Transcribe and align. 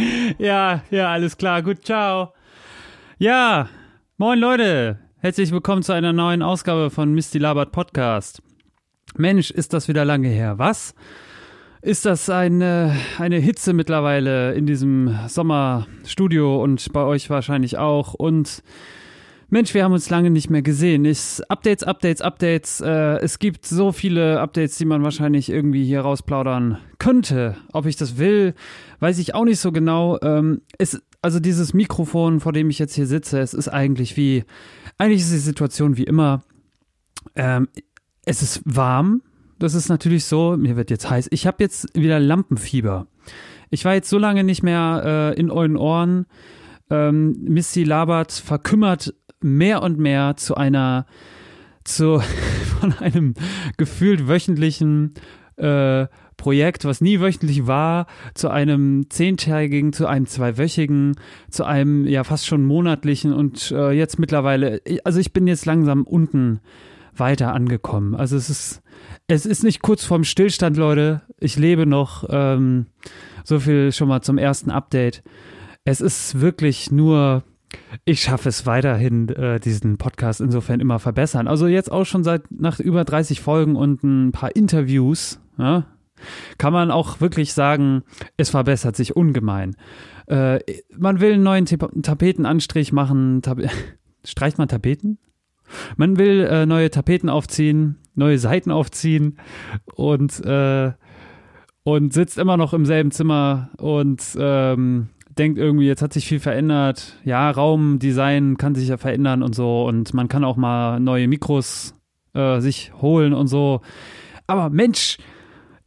ja, 0.38 0.82
ja, 0.90 1.12
alles 1.12 1.36
klar. 1.36 1.62
Gut, 1.62 1.84
ciao. 1.84 2.32
Ja, 3.18 3.68
moin 4.16 4.38
Leute. 4.38 4.98
Herzlich 5.18 5.50
willkommen 5.52 5.82
zu 5.82 5.92
einer 5.92 6.12
neuen 6.12 6.42
Ausgabe 6.42 6.90
von 6.90 7.12
Misty 7.12 7.38
Labert 7.38 7.72
Podcast. 7.72 8.42
Mensch, 9.16 9.50
ist 9.50 9.72
das 9.72 9.88
wieder 9.88 10.04
lange 10.04 10.28
her. 10.28 10.58
Was? 10.58 10.94
Ist 11.82 12.06
das 12.06 12.28
eine, 12.30 12.96
eine 13.18 13.38
Hitze 13.38 13.72
mittlerweile 13.72 14.54
in 14.54 14.66
diesem 14.66 15.18
Sommerstudio 15.28 16.62
und 16.62 16.92
bei 16.92 17.02
euch 17.02 17.28
wahrscheinlich 17.30 17.78
auch? 17.78 18.14
Und 18.14 18.62
Mensch, 19.52 19.74
wir 19.74 19.82
haben 19.82 19.92
uns 19.92 20.08
lange 20.10 20.30
nicht 20.30 20.48
mehr 20.48 20.62
gesehen. 20.62 21.04
Ich, 21.04 21.40
Updates, 21.48 21.82
Updates, 21.82 22.22
Updates. 22.22 22.80
Äh, 22.80 23.18
es 23.18 23.40
gibt 23.40 23.66
so 23.66 23.90
viele 23.90 24.40
Updates, 24.40 24.76
die 24.78 24.84
man 24.84 25.02
wahrscheinlich 25.02 25.50
irgendwie 25.50 25.84
hier 25.84 26.02
rausplaudern 26.02 26.78
könnte. 26.98 27.56
Ob 27.72 27.86
ich 27.86 27.96
das 27.96 28.16
will, 28.16 28.54
weiß 29.00 29.18
ich 29.18 29.34
auch 29.34 29.44
nicht 29.44 29.58
so 29.58 29.72
genau. 29.72 30.20
Ähm, 30.22 30.62
es, 30.78 31.02
also 31.20 31.40
dieses 31.40 31.74
Mikrofon, 31.74 32.38
vor 32.38 32.52
dem 32.52 32.70
ich 32.70 32.78
jetzt 32.78 32.94
hier 32.94 33.08
sitze, 33.08 33.40
es 33.40 33.52
ist 33.52 33.66
eigentlich 33.66 34.16
wie, 34.16 34.44
eigentlich 34.98 35.22
ist 35.22 35.32
die 35.32 35.38
Situation 35.38 35.96
wie 35.96 36.04
immer. 36.04 36.44
Ähm, 37.34 37.66
es 38.24 38.42
ist 38.42 38.62
warm. 38.64 39.20
Das 39.58 39.74
ist 39.74 39.88
natürlich 39.88 40.26
so. 40.26 40.56
Mir 40.56 40.76
wird 40.76 40.90
jetzt 40.90 41.10
heiß. 41.10 41.26
Ich 41.32 41.48
habe 41.48 41.56
jetzt 41.64 41.88
wieder 41.94 42.20
Lampenfieber. 42.20 43.08
Ich 43.68 43.84
war 43.84 43.94
jetzt 43.94 44.08
so 44.10 44.18
lange 44.18 44.44
nicht 44.44 44.62
mehr 44.62 45.34
äh, 45.34 45.40
in 45.40 45.50
euren 45.50 45.76
Ohren. 45.76 46.26
Ähm, 46.90 47.36
Missy 47.44 47.84
labert 47.84 48.32
verkümmert 48.32 49.14
mehr 49.42 49.82
und 49.82 49.98
mehr 49.98 50.36
zu 50.36 50.54
einer, 50.54 51.06
zu, 51.84 52.20
von 52.80 52.92
einem 52.94 53.34
gefühlt 53.76 54.28
wöchentlichen 54.28 55.14
äh, 55.56 56.06
Projekt, 56.36 56.86
was 56.86 57.02
nie 57.02 57.20
wöchentlich 57.20 57.66
war, 57.66 58.06
zu 58.34 58.48
einem 58.48 59.10
zehntägigen, 59.10 59.92
zu 59.92 60.06
einem 60.06 60.26
zweiwöchigen, 60.26 61.16
zu 61.50 61.64
einem 61.64 62.06
ja 62.06 62.24
fast 62.24 62.46
schon 62.46 62.64
monatlichen 62.64 63.34
und 63.34 63.70
äh, 63.72 63.90
jetzt 63.90 64.18
mittlerweile, 64.18 64.80
also 65.04 65.20
ich 65.20 65.34
bin 65.34 65.46
jetzt 65.46 65.66
langsam 65.66 66.04
unten 66.04 66.60
weiter 67.14 67.52
angekommen. 67.52 68.14
Also 68.14 68.36
es 68.36 68.48
ist, 68.48 68.82
es 69.26 69.44
ist 69.44 69.62
nicht 69.62 69.82
kurz 69.82 70.04
vorm 70.04 70.24
Stillstand, 70.24 70.76
Leute. 70.76 71.22
Ich 71.38 71.56
lebe 71.56 71.84
noch. 71.84 72.24
Ähm, 72.30 72.86
so 73.44 73.60
viel 73.60 73.92
schon 73.92 74.08
mal 74.08 74.22
zum 74.22 74.38
ersten 74.38 74.70
Update. 74.70 75.22
Es 75.84 76.00
ist 76.00 76.40
wirklich 76.40 76.90
nur 76.90 77.42
ich 78.04 78.20
schaffe 78.22 78.48
es 78.48 78.66
weiterhin, 78.66 79.28
äh, 79.28 79.60
diesen 79.60 79.98
Podcast 79.98 80.40
insofern 80.40 80.80
immer 80.80 80.98
verbessern. 80.98 81.48
Also 81.48 81.66
jetzt 81.66 81.90
auch 81.90 82.04
schon 82.04 82.24
seit 82.24 82.50
nach 82.50 82.80
über 82.80 83.04
30 83.04 83.40
Folgen 83.40 83.76
und 83.76 84.02
ein 84.02 84.32
paar 84.32 84.54
Interviews, 84.56 85.40
ja, 85.58 85.86
kann 86.58 86.72
man 86.72 86.90
auch 86.90 87.20
wirklich 87.20 87.52
sagen, 87.52 88.02
es 88.36 88.50
verbessert 88.50 88.96
sich 88.96 89.16
ungemein. 89.16 89.76
Äh, 90.26 90.60
man 90.96 91.20
will 91.20 91.34
einen 91.34 91.42
neuen 91.42 91.66
Tapetenanstrich 91.66 92.92
machen. 92.92 93.42
Tap 93.42 93.58
Streicht 94.24 94.58
man 94.58 94.68
Tapeten? 94.68 95.18
Man 95.96 96.18
will 96.18 96.46
äh, 96.50 96.66
neue 96.66 96.90
Tapeten 96.90 97.28
aufziehen, 97.28 97.96
neue 98.14 98.38
Seiten 98.38 98.70
aufziehen 98.70 99.38
und, 99.94 100.44
äh, 100.44 100.92
und 101.84 102.12
sitzt 102.12 102.38
immer 102.38 102.56
noch 102.56 102.74
im 102.74 102.84
selben 102.84 103.12
Zimmer 103.12 103.70
und 103.78 104.22
ähm, 104.38 105.08
denkt 105.38 105.58
irgendwie, 105.58 105.86
jetzt 105.86 106.02
hat 106.02 106.12
sich 106.12 106.26
viel 106.26 106.40
verändert. 106.40 107.16
Ja, 107.24 107.50
Raumdesign 107.50 108.56
kann 108.56 108.74
sich 108.74 108.88
ja 108.88 108.96
verändern 108.96 109.42
und 109.42 109.54
so. 109.54 109.84
Und 109.86 110.12
man 110.14 110.28
kann 110.28 110.44
auch 110.44 110.56
mal 110.56 111.00
neue 111.00 111.28
Mikros 111.28 111.94
äh, 112.34 112.60
sich 112.60 112.92
holen 113.00 113.32
und 113.32 113.46
so. 113.46 113.80
Aber 114.46 114.70
Mensch, 114.70 115.18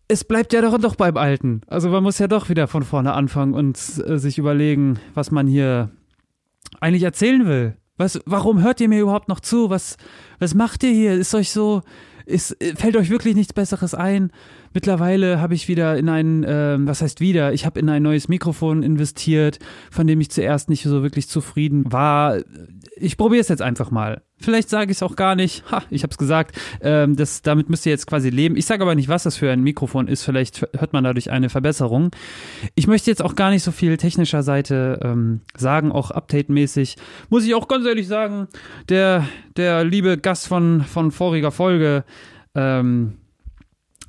es 0.08 0.24
bleibt 0.24 0.54
ja 0.54 0.62
doch, 0.62 0.78
doch 0.78 0.96
beim 0.96 1.18
Alten. 1.18 1.62
Also 1.68 1.90
man 1.90 2.04
muss 2.04 2.20
ja 2.20 2.28
doch 2.28 2.50
wieder 2.50 2.68
von 2.68 2.84
vorne 2.84 3.14
anfangen 3.14 3.54
und 3.54 3.78
äh, 4.06 4.18
sich 4.18 4.38
überlegen, 4.38 5.00
was 5.14 5.32
man 5.32 5.48
hier 5.48 5.92
eigentlich 6.80 7.04
erzählen 7.04 7.46
will. 7.46 7.78
Was, 7.98 8.20
warum 8.26 8.62
hört 8.64 8.82
ihr 8.82 8.90
mir 8.90 9.02
überhaupt 9.02 9.30
noch 9.30 9.40
zu? 9.40 9.70
Was, 9.70 9.98
was 10.40 10.56
macht 10.56 10.84
ihr 10.84 10.92
hier? 10.92 11.14
Ist 11.14 11.36
euch 11.36 11.52
so, 11.52 11.82
ist, 12.26 12.58
fällt 12.76 12.96
euch 12.96 13.10
wirklich 13.10 13.36
nichts 13.36 13.54
Besseres 13.54 13.94
ein? 13.94 14.32
Mittlerweile 14.74 15.40
habe 15.40 15.54
ich 15.54 15.68
wieder 15.68 15.98
in 15.98 16.10
ein, 16.10 16.44
äh, 16.44 16.78
was 16.80 17.02
heißt 17.02 17.20
wieder, 17.20 17.54
ich 17.54 17.66
habe 17.66 17.80
in 17.80 17.90
ein 17.90 18.04
neues 18.04 18.28
Mikrofon 18.28 18.84
investiert, 18.84 19.60
von 19.92 20.08
dem 20.08 20.20
ich 20.22 20.32
zuerst 20.32 20.70
nicht 20.70 20.84
so 20.84 21.04
wirklich 21.04 21.28
zufrieden 21.30 21.92
war. 21.92 22.40
Ich 22.96 23.18
probiere 23.18 23.42
es 23.42 23.50
jetzt 23.50 23.62
einfach 23.62 23.92
mal. 23.92 24.22
Vielleicht 24.40 24.70
sage 24.70 24.92
ich 24.92 24.98
es 24.98 25.04
auch 25.04 25.16
gar 25.16 25.36
nicht. 25.36 25.64
Ha, 25.72 25.84
ich 25.90 26.04
habe 26.04 26.12
es 26.12 26.18
gesagt. 26.18 26.56
Ähm, 26.82 27.16
das, 27.16 27.42
damit 27.42 27.70
müsst 27.70 27.86
ihr 27.86 27.92
jetzt 27.92 28.08
quasi 28.08 28.30
leben. 28.30 28.58
Ich 28.58 28.66
sage 28.66 28.84
aber 28.84 28.94
nicht, 28.94 29.08
was 29.08 29.24
das 29.24 29.38
für 29.38 29.50
ein 29.52 29.62
Mikrofon 29.62 30.08
ist. 30.08 30.24
Vielleicht 30.24 30.62
hört 30.78 30.92
man 30.92 31.04
dadurch 31.04 31.32
eine 31.32 31.50
Verbesserung. 31.50 32.12
Ich 32.76 32.88
möchte 32.88 33.10
jetzt 33.10 33.24
auch 33.24 33.36
gar 33.36 33.52
nicht 33.52 33.64
so 33.64 33.72
viel 33.72 33.96
technischer 33.98 34.44
Seite 34.44 35.00
ähm, 35.02 35.42
sagen, 35.56 35.92
auch 35.92 36.12
update-mäßig. 36.12 36.98
Muss 37.30 37.46
ich 37.46 37.56
auch 37.56 37.68
ganz 37.68 37.86
ehrlich 37.86 38.08
sagen, 38.08 38.48
der, 38.90 39.26
der 39.56 39.86
liebe 39.86 40.18
Gast 40.18 40.48
von, 40.48 40.82
von 40.82 41.12
voriger 41.12 41.52
Folge, 41.52 42.04
ähm, 42.56 43.14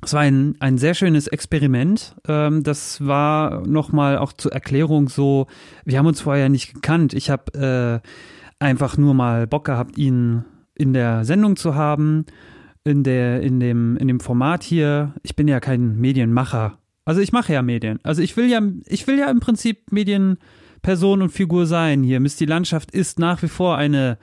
es 0.05 0.13
war 0.13 0.21
ein, 0.21 0.55
ein 0.59 0.77
sehr 0.77 0.93
schönes 0.93 1.27
Experiment. 1.27 2.15
Ähm, 2.27 2.63
das 2.63 3.05
war 3.05 3.65
nochmal 3.67 4.17
auch 4.17 4.33
zur 4.33 4.53
Erklärung 4.53 5.09
so, 5.09 5.47
wir 5.83 5.97
haben 5.97 6.05
uns 6.05 6.21
vorher 6.21 6.49
nicht 6.49 6.73
gekannt. 6.73 7.13
Ich 7.13 7.29
habe 7.29 8.01
äh, 8.01 8.63
einfach 8.63 8.97
nur 8.97 9.13
mal 9.13 9.47
Bock 9.47 9.65
gehabt, 9.65 9.97
ihn 9.97 10.45
in 10.75 10.93
der 10.93 11.25
Sendung 11.25 11.55
zu 11.55 11.75
haben, 11.75 12.25
in, 12.83 13.03
der, 13.03 13.41
in, 13.41 13.59
dem, 13.59 13.97
in 13.97 14.07
dem 14.07 14.19
Format 14.19 14.63
hier. 14.63 15.13
Ich 15.23 15.35
bin 15.35 15.47
ja 15.47 15.59
kein 15.59 15.97
Medienmacher. 15.97 16.77
Also 17.05 17.21
ich 17.21 17.31
mache 17.31 17.53
ja 17.53 17.61
Medien. 17.61 17.99
Also 18.03 18.21
ich 18.21 18.35
will 18.37 18.49
ja, 18.49 18.61
ich 18.85 19.07
will 19.07 19.17
ja 19.17 19.29
im 19.29 19.39
Prinzip 19.39 19.91
Medienperson 19.91 21.21
und 21.21 21.29
Figur 21.29 21.65
sein 21.65 22.03
hier. 22.03 22.19
Misty 22.19 22.45
Landschaft 22.45 22.91
ist 22.91 23.19
nach 23.19 23.41
wie 23.41 23.47
vor 23.47 23.77
eine, 23.77 24.17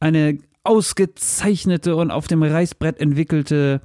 eine 0.00 0.38
ausgezeichnete 0.64 1.96
und 1.96 2.10
auf 2.10 2.26
dem 2.26 2.42
Reißbrett 2.42 3.00
entwickelte 3.00 3.80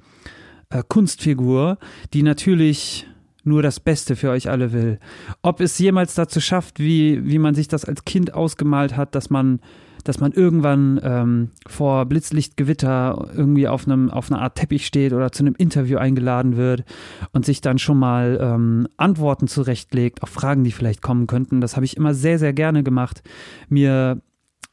äh, 0.70 0.84
Kunstfigur, 0.88 1.78
die 2.14 2.24
natürlich 2.24 3.08
nur 3.48 3.64
das 3.64 3.80
Beste 3.80 4.16
für 4.16 4.30
euch 4.30 4.50
alle 4.50 4.74
will. 4.74 5.00
Ob 5.42 5.62
es 5.62 5.80
jemals 5.80 6.14
dazu 6.16 6.40
schafft, 6.42 6.80
wie, 6.80 7.26
wie 7.26 7.40
man 7.40 7.56
sich 7.56 7.68
das 7.68 7.86
als 7.86 8.06
Kind 8.06 8.34
ausgemalt 8.34 8.98
hat, 8.98 9.16
dass 9.16 9.30
man, 9.30 9.62
dass 10.04 10.20
man 10.20 10.34
irgendwann 10.34 11.00
ähm, 11.02 11.52
vor 11.66 12.06
Blitzlichtgewitter 12.06 13.30
irgendwie 13.36 13.68
auf 13.68 13.88
einem, 13.88 14.12
auf 14.12 14.30
einer 14.30 14.42
Art 14.42 14.56
Teppich 14.56 14.86
steht 14.86 15.14
oder 15.14 15.32
zu 15.32 15.44
einem 15.44 15.56
Interview 15.58 15.98
eingeladen 15.98 16.58
wird 16.58 16.84
und 17.32 17.46
sich 17.46 17.62
dann 17.62 17.80
schon 17.80 17.98
mal 17.98 18.38
ähm, 18.42 18.88
Antworten 18.98 19.48
zurechtlegt 19.48 20.22
auf 20.22 20.30
Fragen, 20.30 20.66
die 20.66 20.72
vielleicht 20.72 21.02
kommen 21.02 21.26
könnten. 21.26 21.62
Das 21.62 21.78
habe 21.78 21.86
ich 21.86 21.96
immer 21.96 22.14
sehr, 22.14 22.40
sehr 22.40 22.54
gerne 22.54 22.84
gemacht. 22.84 23.24
Mir 23.70 24.22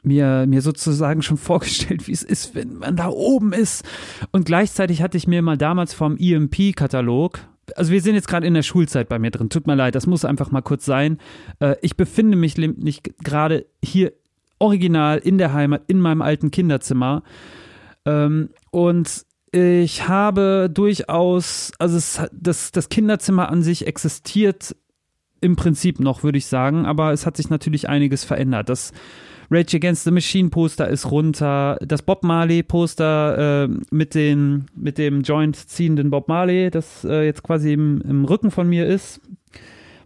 mir, 0.04 0.46
mir 0.46 0.62
sozusagen 0.62 1.22
schon 1.22 1.36
vorgestellt, 1.38 2.06
wie 2.06 2.12
es 2.12 2.22
ist, 2.22 2.54
wenn 2.54 2.74
man 2.74 2.96
da 2.96 3.08
oben 3.08 3.52
ist. 3.52 3.84
Und 4.32 4.46
gleichzeitig 4.46 5.02
hatte 5.02 5.16
ich 5.16 5.26
mir 5.26 5.42
mal 5.42 5.58
damals 5.58 5.94
vom 5.94 6.16
EMP-Katalog, 6.16 7.40
also 7.76 7.92
wir 7.92 8.00
sind 8.02 8.14
jetzt 8.14 8.28
gerade 8.28 8.46
in 8.46 8.54
der 8.54 8.62
Schulzeit 8.62 9.08
bei 9.08 9.18
mir 9.18 9.30
drin, 9.30 9.48
tut 9.48 9.66
mir 9.66 9.74
leid, 9.74 9.94
das 9.94 10.06
muss 10.06 10.24
einfach 10.24 10.50
mal 10.50 10.62
kurz 10.62 10.84
sein. 10.84 11.18
Äh, 11.60 11.76
ich 11.80 11.96
befinde 11.96 12.36
mich 12.36 12.56
nicht 12.56 13.18
gerade 13.24 13.66
hier 13.82 14.12
original 14.58 15.18
in 15.18 15.38
der 15.38 15.52
Heimat, 15.52 15.82
in 15.86 15.98
meinem 15.98 16.22
alten 16.22 16.50
Kinderzimmer. 16.50 17.22
Ähm, 18.04 18.50
und 18.70 19.24
ich 19.52 20.08
habe 20.08 20.68
durchaus, 20.72 21.72
also 21.78 21.96
es, 21.96 22.20
das, 22.32 22.72
das 22.72 22.88
Kinderzimmer 22.88 23.48
an 23.48 23.62
sich 23.62 23.86
existiert 23.86 24.74
im 25.40 25.56
Prinzip 25.56 26.00
noch, 26.00 26.24
würde 26.24 26.38
ich 26.38 26.46
sagen, 26.46 26.86
aber 26.86 27.12
es 27.12 27.26
hat 27.26 27.36
sich 27.36 27.50
natürlich 27.50 27.88
einiges 27.88 28.24
verändert. 28.24 28.68
Das 28.68 28.92
Rage 29.54 29.76
Against 29.76 30.04
the 30.04 30.10
Machine 30.10 30.50
Poster 30.50 30.88
ist 30.88 31.10
runter, 31.10 31.78
das 31.80 32.02
Bob 32.02 32.24
Marley 32.24 32.64
Poster 32.64 33.64
äh, 33.64 33.68
mit, 33.90 34.14
den, 34.14 34.66
mit 34.74 34.98
dem 34.98 35.22
Joint 35.22 35.56
ziehenden 35.56 36.10
Bob 36.10 36.26
Marley, 36.26 36.70
das 36.70 37.04
äh, 37.04 37.24
jetzt 37.24 37.44
quasi 37.44 37.72
im, 37.72 38.00
im 38.00 38.24
Rücken 38.24 38.50
von 38.50 38.68
mir 38.68 38.86
ist, 38.86 39.20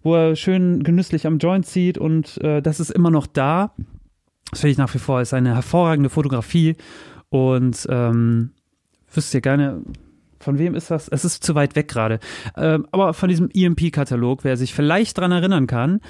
wo 0.02 0.14
er 0.14 0.36
schön 0.36 0.82
genüsslich 0.82 1.26
am 1.26 1.38
Joint 1.38 1.64
zieht 1.64 1.96
und 1.96 2.36
äh, 2.42 2.60
das 2.60 2.78
ist 2.78 2.90
immer 2.90 3.10
noch 3.10 3.26
da. 3.26 3.72
Das 4.50 4.60
finde 4.60 4.72
ich 4.72 4.78
nach 4.78 4.92
wie 4.92 4.98
vor 4.98 5.22
ist 5.22 5.32
eine 5.32 5.54
hervorragende 5.54 6.10
Fotografie 6.10 6.76
und 7.30 7.86
ähm, 7.90 8.50
wüsst 9.12 9.32
ihr 9.32 9.40
gerne, 9.40 9.82
von 10.40 10.58
wem 10.58 10.74
ist 10.74 10.90
das? 10.90 11.08
Es 11.08 11.24
ist 11.24 11.42
zu 11.44 11.54
weit 11.54 11.76
weg 11.76 11.88
gerade. 11.88 12.20
Ähm, 12.56 12.86
aber 12.90 13.14
von 13.14 13.28
diesem 13.28 13.50
EMP-Katalog, 13.52 14.44
wer 14.44 14.56
sich 14.56 14.74
vielleicht 14.74 15.18
dran 15.18 15.32
erinnern 15.32 15.66
kann, 15.66 16.00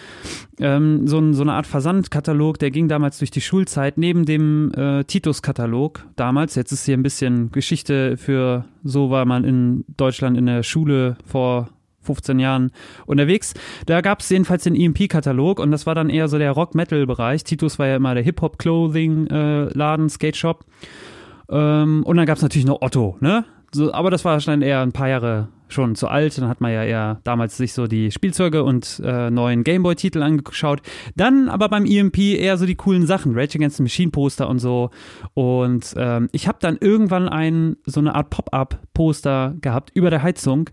ähm, 0.60 1.06
so, 1.06 1.18
ein, 1.18 1.34
so, 1.34 1.42
eine 1.42 1.54
Art 1.54 1.66
Versandkatalog, 1.66 2.58
der 2.58 2.70
ging 2.70 2.88
damals 2.88 3.18
durch 3.18 3.30
die 3.30 3.40
Schulzeit 3.40 3.98
neben 3.98 4.24
dem 4.24 4.72
äh, 4.74 5.04
Titus-Katalog 5.04 6.04
damals. 6.16 6.54
Jetzt 6.54 6.72
ist 6.72 6.84
hier 6.84 6.96
ein 6.96 7.02
bisschen 7.02 7.50
Geschichte 7.52 8.16
für 8.16 8.64
so 8.84 9.10
war 9.10 9.24
man 9.24 9.44
in 9.44 9.84
Deutschland 9.96 10.36
in 10.36 10.46
der 10.46 10.62
Schule 10.62 11.16
vor 11.24 11.68
15 12.08 12.38
Jahren 12.38 12.72
unterwegs. 13.06 13.54
Da 13.86 14.00
gab 14.00 14.20
es 14.20 14.30
jedenfalls 14.30 14.64
den 14.64 14.74
EMP-Katalog 14.74 15.60
und 15.60 15.70
das 15.70 15.86
war 15.86 15.94
dann 15.94 16.08
eher 16.10 16.28
so 16.28 16.38
der 16.38 16.52
Rock-Metal-Bereich. 16.52 17.44
Titus 17.44 17.78
war 17.78 17.86
ja 17.86 17.96
immer 17.96 18.14
der 18.14 18.22
Hip-Hop-Clothing-Laden, 18.24 20.06
äh, 20.06 20.10
Skate-Shop. 20.10 20.64
Ähm, 21.50 22.02
und 22.04 22.16
dann 22.16 22.26
gab 22.26 22.36
es 22.36 22.42
natürlich 22.42 22.66
noch 22.66 22.80
Otto, 22.80 23.16
ne? 23.20 23.44
So, 23.72 23.92
aber 23.92 24.10
das 24.10 24.24
war 24.24 24.40
schon 24.40 24.62
eher 24.62 24.80
ein 24.80 24.92
paar 24.92 25.08
Jahre 25.08 25.48
schon 25.68 25.94
zu 25.94 26.08
alt. 26.08 26.38
Dann 26.38 26.48
hat 26.48 26.60
man 26.60 26.72
ja 26.72 26.84
eher 26.84 27.20
damals 27.24 27.56
sich 27.56 27.72
so 27.72 27.86
die 27.86 28.10
Spielzeuge 28.10 28.64
und 28.64 29.00
äh, 29.04 29.30
neuen 29.30 29.64
Gameboy-Titel 29.64 30.22
angeschaut. 30.22 30.80
Dann 31.16 31.48
aber 31.48 31.68
beim 31.68 31.84
EMP 31.84 32.18
eher 32.18 32.56
so 32.56 32.66
die 32.66 32.74
coolen 32.74 33.06
Sachen, 33.06 33.34
Rage 33.34 33.58
Against 33.58 33.76
the 33.76 33.82
Machine 33.82 34.10
Poster 34.10 34.48
und 34.48 34.58
so. 34.58 34.90
Und 35.34 35.94
ähm, 35.96 36.28
ich 36.32 36.48
habe 36.48 36.58
dann 36.60 36.78
irgendwann 36.80 37.28
ein 37.28 37.76
so 37.84 38.00
eine 38.00 38.14
Art 38.14 38.30
Pop-up-Poster 38.30 39.56
gehabt 39.60 39.90
über 39.94 40.10
der 40.10 40.22
Heizung 40.22 40.70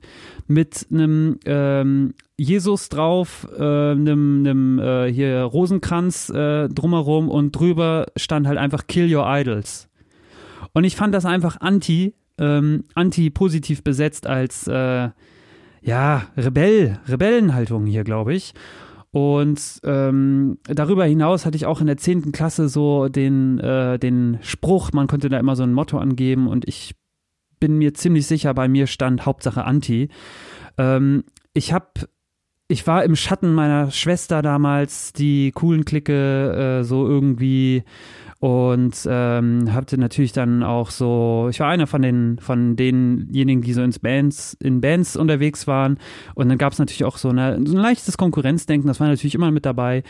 mit 0.47 0.87
einem 0.91 1.39
ähm, 1.45 2.13
Jesus 2.37 2.89
drauf, 2.89 3.47
äh, 3.57 3.61
einem, 3.61 4.39
einem 4.39 4.79
äh, 4.79 5.11
hier 5.11 5.41
Rosenkranz 5.41 6.29
äh, 6.29 6.69
drumherum 6.69 7.29
und 7.29 7.51
drüber 7.51 8.05
stand 8.15 8.47
halt 8.47 8.57
einfach 8.57 8.87
Kill 8.87 9.13
Your 9.13 9.25
Idols. 9.27 9.89
Und 10.73 10.83
ich 10.83 10.95
fand 10.97 11.13
das 11.15 11.25
einfach 11.25 11.61
anti, 11.61 12.13
ähm, 12.37 12.83
anti-positiv 12.93 13.83
besetzt 13.83 14.27
als, 14.27 14.67
äh, 14.67 15.09
ja, 15.81 16.23
Rebell, 16.35 16.99
Rebellenhaltung 17.07 17.85
hier, 17.85 18.03
glaube 18.03 18.33
ich. 18.33 18.53
Und 19.11 19.79
ähm, 19.85 20.57
darüber 20.65 21.05
hinaus 21.05 21.45
hatte 21.45 21.55
ich 21.55 21.65
auch 21.65 21.79
in 21.79 21.87
der 21.87 21.95
10. 21.95 22.33
Klasse 22.33 22.67
so 22.67 23.07
den, 23.07 23.59
äh, 23.59 23.97
den 23.97 24.39
Spruch, 24.41 24.91
man 24.91 25.07
konnte 25.07 25.29
da 25.29 25.39
immer 25.39 25.55
so 25.55 25.63
ein 25.63 25.71
Motto 25.71 25.97
angeben 25.97 26.47
und 26.47 26.67
ich 26.67 26.95
bin 27.61 27.77
mir 27.77 27.93
ziemlich 27.93 28.27
sicher, 28.27 28.53
bei 28.53 28.67
mir 28.67 28.87
stand 28.87 29.25
Hauptsache 29.25 29.63
Anti. 29.63 30.09
Ähm, 30.77 31.23
ich 31.53 31.71
habe 31.71 31.87
ich 32.67 32.87
war 32.87 33.03
im 33.03 33.15
Schatten 33.15 33.53
meiner 33.53 33.91
Schwester 33.91 34.41
damals, 34.41 35.13
die 35.13 35.51
coolen 35.51 35.85
Clique, 35.85 36.79
äh, 36.81 36.83
so 36.83 37.07
irgendwie 37.07 37.83
und 38.39 39.07
ähm, 39.09 39.73
hatte 39.73 39.97
natürlich 39.97 40.33
dann 40.33 40.63
auch 40.63 40.89
so, 40.89 41.47
ich 41.49 41.59
war 41.59 41.69
einer 41.69 41.87
von 41.87 42.01
den 42.01 42.37
von 42.39 42.75
denjenigen, 42.75 43.61
die 43.61 43.73
so 43.73 43.81
ins 43.81 43.99
Bands, 43.99 44.57
in 44.61 44.81
Bands 44.81 45.15
unterwegs 45.15 45.67
waren 45.67 45.97
und 46.35 46.49
dann 46.49 46.57
gab 46.57 46.73
es 46.73 46.79
natürlich 46.79 47.05
auch 47.05 47.17
so, 47.17 47.29
eine, 47.29 47.59
so 47.65 47.75
ein 47.75 47.81
leichtes 47.81 48.17
Konkurrenzdenken, 48.17 48.87
das 48.87 48.99
war 48.99 49.07
natürlich 49.07 49.35
immer 49.35 49.51
mit 49.51 49.65
dabei. 49.65 50.03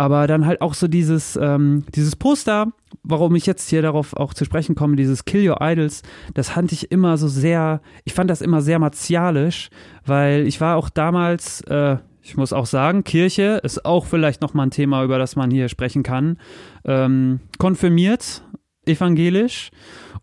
Aber 0.00 0.28
dann 0.28 0.46
halt 0.46 0.60
auch 0.60 0.74
so 0.74 0.86
dieses, 0.86 1.36
ähm, 1.42 1.84
dieses 1.92 2.14
Poster, 2.14 2.68
warum 3.02 3.34
ich 3.34 3.46
jetzt 3.46 3.68
hier 3.68 3.82
darauf 3.82 4.14
auch 4.14 4.32
zu 4.32 4.44
sprechen 4.44 4.76
komme, 4.76 4.94
dieses 4.94 5.24
Kill 5.24 5.50
Your 5.50 5.58
Idols, 5.60 6.02
das 6.34 6.50
fand 6.50 6.70
ich 6.70 6.92
immer 6.92 7.18
so 7.18 7.26
sehr, 7.26 7.80
ich 8.04 8.14
fand 8.14 8.30
das 8.30 8.40
immer 8.40 8.62
sehr 8.62 8.78
martialisch, 8.78 9.70
weil 10.06 10.46
ich 10.46 10.60
war 10.60 10.76
auch 10.76 10.88
damals, 10.88 11.62
äh, 11.62 11.96
ich 12.28 12.36
muss 12.36 12.52
auch 12.52 12.66
sagen, 12.66 13.04
Kirche 13.04 13.60
ist 13.62 13.86
auch 13.86 14.04
vielleicht 14.04 14.42
nochmal 14.42 14.66
ein 14.66 14.70
Thema, 14.70 15.02
über 15.02 15.18
das 15.18 15.34
man 15.34 15.50
hier 15.50 15.70
sprechen 15.70 16.02
kann. 16.02 16.36
Ähm, 16.84 17.40
konfirmiert, 17.58 18.42
evangelisch 18.84 19.70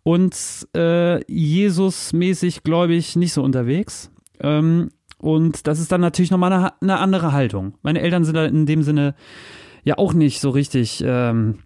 und 0.04 0.36
äh, 0.76 1.24
Jesus-mäßig, 1.26 2.62
gläubig, 2.62 3.16
nicht 3.16 3.34
so 3.34 3.42
unterwegs. 3.42 4.12
Ähm, 4.40 4.92
und 5.18 5.66
das 5.66 5.80
ist 5.80 5.92
dann 5.92 6.02
natürlich 6.02 6.30
nochmal 6.30 6.54
eine, 6.54 6.80
eine 6.80 7.00
andere 7.00 7.32
Haltung. 7.32 7.74
Meine 7.82 8.02
Eltern 8.02 8.24
sind 8.24 8.36
da 8.36 8.46
in 8.46 8.68
dem 8.68 8.84
Sinne 8.84 9.16
ja 9.84 9.98
auch 9.98 10.14
nicht 10.14 10.42
so 10.42 10.52
richtig 10.52 11.04
ähm, 11.04 11.60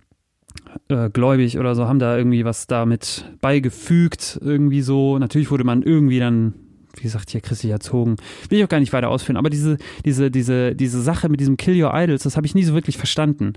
äh, 0.88 1.10
gläubig 1.10 1.60
oder 1.60 1.76
so, 1.76 1.86
haben 1.86 2.00
da 2.00 2.18
irgendwie 2.18 2.46
was 2.46 2.66
damit 2.66 3.26
beigefügt, 3.42 4.40
irgendwie 4.42 4.82
so. 4.82 5.20
Natürlich 5.20 5.52
wurde 5.52 5.66
man 5.66 5.84
irgendwie 5.84 6.20
dann 6.20 6.54
wie 6.96 7.04
gesagt, 7.04 7.30
hier 7.30 7.42
christlich 7.42 7.72
erzogen. 7.72 8.16
Will 8.50 8.60
ich 8.60 8.64
auch 8.64 8.70
gar 8.70 8.80
nicht 8.80 8.94
weiter 8.94 9.10
ausführen. 9.10 9.38
Aber 9.38 9.50
diese, 9.50 9.78
diese, 10.06 10.32
diese, 10.32 10.76
diese 10.76 11.02
Sache 11.02 11.30
mit 11.30 11.40
diesem 11.40 11.58
Kill 11.58 11.82
Your 11.82 11.94
Idols, 11.94 12.24
das 12.24 12.36
habe 12.36 12.48
ich 12.48 12.56
nie 12.56 12.64
so 12.64 12.74
wirklich 12.74 12.98
verstanden. 12.98 13.54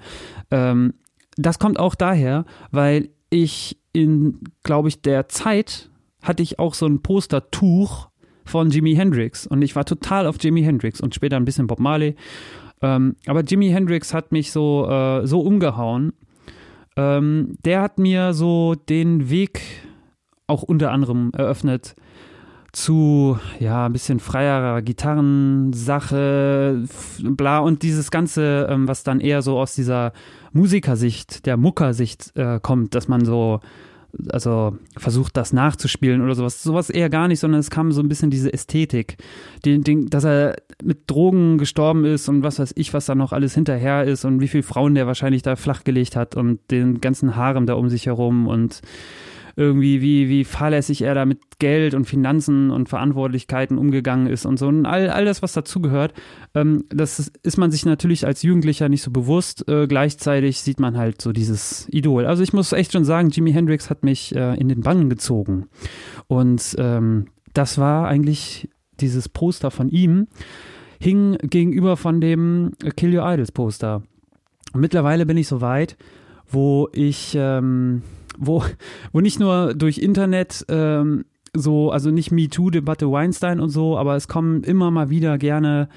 Ähm, 0.50 0.94
das 1.37 1.58
kommt 1.58 1.79
auch 1.79 1.94
daher, 1.94 2.44
weil 2.70 3.08
ich 3.31 3.79
in, 3.93 4.40
glaube 4.62 4.88
ich, 4.88 5.02
der 5.02 5.29
Zeit 5.29 5.90
hatte 6.23 6.43
ich 6.43 6.58
auch 6.58 6.75
so 6.75 6.87
ein 6.87 7.02
Postertuch 7.02 8.08
von 8.44 8.70
Jimi 8.70 8.94
Hendrix 8.94 9.46
und 9.46 9.62
ich 9.62 9.76
war 9.76 9.84
total 9.84 10.26
auf 10.26 10.37
Jimi 10.40 10.62
Hendrix 10.62 11.00
und 11.00 11.14
später 11.14 11.37
ein 11.37 11.44
bisschen 11.44 11.67
Bob 11.67 11.79
Marley. 11.81 12.17
Ähm, 12.81 13.17
aber 13.26 13.43
Jimi 13.43 13.70
Hendrix 13.70 14.12
hat 14.12 14.32
mich 14.32 14.52
so, 14.52 14.88
äh, 14.88 15.26
so 15.26 15.40
umgehauen. 15.40 16.12
Ähm, 16.96 17.56
der 17.64 17.81
hat 17.81 17.99
mir 17.99 18.34
so 18.34 18.75
den 18.75 19.31
Weg 19.31 19.62
auch 20.46 20.62
unter 20.62 20.90
anderem 20.90 21.31
eröffnet, 21.34 21.94
zu, 22.73 23.39
ja, 23.61 23.87
ein 23.87 23.93
bisschen 23.93 24.19
freierer 24.19 24.81
Gitarrensache, 24.81 26.85
bla, 27.23 27.59
und 27.59 27.83
dieses 27.83 28.11
Ganze, 28.11 28.67
ähm, 28.71 28.89
was 28.89 29.05
dann 29.05 29.21
eher 29.21 29.43
so 29.43 29.59
aus 29.59 29.75
dieser 29.75 30.15
Musikersicht, 30.53 31.45
der 31.45 31.59
Muckersicht 31.59 32.33
äh, 32.35 32.59
kommt, 32.61 32.95
dass 32.95 33.09
man 33.09 33.27
so, 33.27 33.61
also 34.31 34.79
versucht, 34.97 35.37
das 35.37 35.53
nachzuspielen 35.53 36.23
oder 36.23 36.35
sowas. 36.35 36.63
Sowas 36.63 36.89
eher 36.89 37.11
gar 37.11 37.29
nicht, 37.29 37.41
sondern 37.41 37.61
es 37.61 37.69
kam 37.69 37.93
so 37.93 38.01
ein 38.01 38.09
bisschen 38.09 38.31
diese 38.31 38.53
Ästhetik, 38.53 39.19
den, 39.67 39.85
den, 39.85 40.09
dass 40.09 40.25
er 40.25 40.57
mit 40.83 41.11
Drogen 41.11 41.59
gestorben 41.59 42.07
ist 42.07 42.31
und 42.31 42.43
was 42.43 42.59
weiß 42.59 42.73
ich, 42.77 42.95
was 42.95 43.05
da 43.05 43.15
noch 43.15 43.35
alles 43.35 43.55
hinterher 43.55 44.05
ist 44.05 44.25
und 44.25 44.41
wie 44.41 44.49
viele 44.49 44.63
Frauen 44.63 44.95
der 44.95 45.07
wahrscheinlich 45.07 45.43
da 45.43 45.57
flachgelegt 45.57 46.17
hat 46.17 46.37
und 46.37 46.59
den 46.71 47.03
ganzen 47.03 47.37
Harem 47.37 47.67
da 47.67 47.75
um 47.75 47.91
sich 47.91 48.07
herum 48.07 48.47
und 48.47 48.81
irgendwie, 49.57 50.01
wie, 50.01 50.29
wie 50.29 50.45
fahrlässig 50.45 51.03
er 51.03 51.15
da 51.15 51.25
mit 51.25 51.59
Geld 51.59 51.95
und 51.95 52.07
Finanzen 52.07 52.71
und 52.71 52.89
Verantwortlichkeiten 52.89 53.79
umgegangen 53.79 54.27
ist 54.27 54.47
und 54.47 54.59
so. 54.59 54.69
Und 54.69 54.87
all, 54.87 55.11
all 55.11 55.25
das, 55.25 55.43
was 55.43 55.53
dazugehört, 55.53 56.15
ähm, 56.55 56.85
das 56.89 57.31
ist, 57.43 57.59
man 57.59 57.71
sich 57.71 57.85
natürlich 57.85 58.27
als 58.27 58.43
Jugendlicher 58.43 58.89
nicht 58.89 59.03
so 59.03 59.11
bewusst. 59.11 59.69
Äh, 59.69 59.87
gleichzeitig 59.87 60.61
sieht 60.61 60.81
man 60.81 60.97
halt 60.97 61.21
so 61.21 61.33
dieses 61.33 61.89
Idol. 61.91 62.27
Also 62.27 62.43
ich 62.43 62.53
muss 62.53 62.73
echt 62.73 62.93
schon 62.93 63.05
sagen, 63.05 63.31
Jimi 63.31 63.53
Hendrix 63.53 63.91
hat 63.91 64.05
mich 64.05 64.35
äh, 64.35 64.59
in 64.59 64.69
den 64.69 64.81
Bann 64.81 65.11
gezogen. 65.11 65.69
Und 66.27 66.75
ähm, 66.79 67.27
das 67.55 67.79
war 67.79 68.09
eigentlich 68.09 68.69
dieses 69.01 69.29
Poster 69.29 69.71
von 69.71 69.89
ihm, 69.89 70.29
hing 71.01 71.37
gegenüber 71.43 71.97
von 71.97 72.21
dem 72.21 72.73
Kill 72.97 73.17
Your 73.19 73.31
Idols 73.31 73.53
Poster. 73.53 74.03
Und 74.73 74.81
mittlerweile 74.81 75.27
bin 75.27 75.37
ich 75.37 75.49
so 75.49 75.61
weit, 75.61 75.97
wo 76.49 76.89
ich 76.93 77.35
ähm, 77.37 78.03
wo, 78.38 78.64
wo 79.12 79.20
nicht 79.20 79.40
nur 79.40 79.75
durch 79.75 79.99
Internet 79.99 80.64
ähm, 80.69 81.25
so, 81.55 81.90
also 81.90 82.11
nicht 82.11 82.31
MeToo-Debatte 82.31 83.11
Weinstein 83.11 83.61
und 83.61 83.69
so, 83.69 83.99
aber 83.99 84.17
es 84.17 84.29
kommen 84.29 84.62
immer 84.64 84.90
mal 84.90 85.11
wieder 85.11 85.38
gerne 85.38 85.88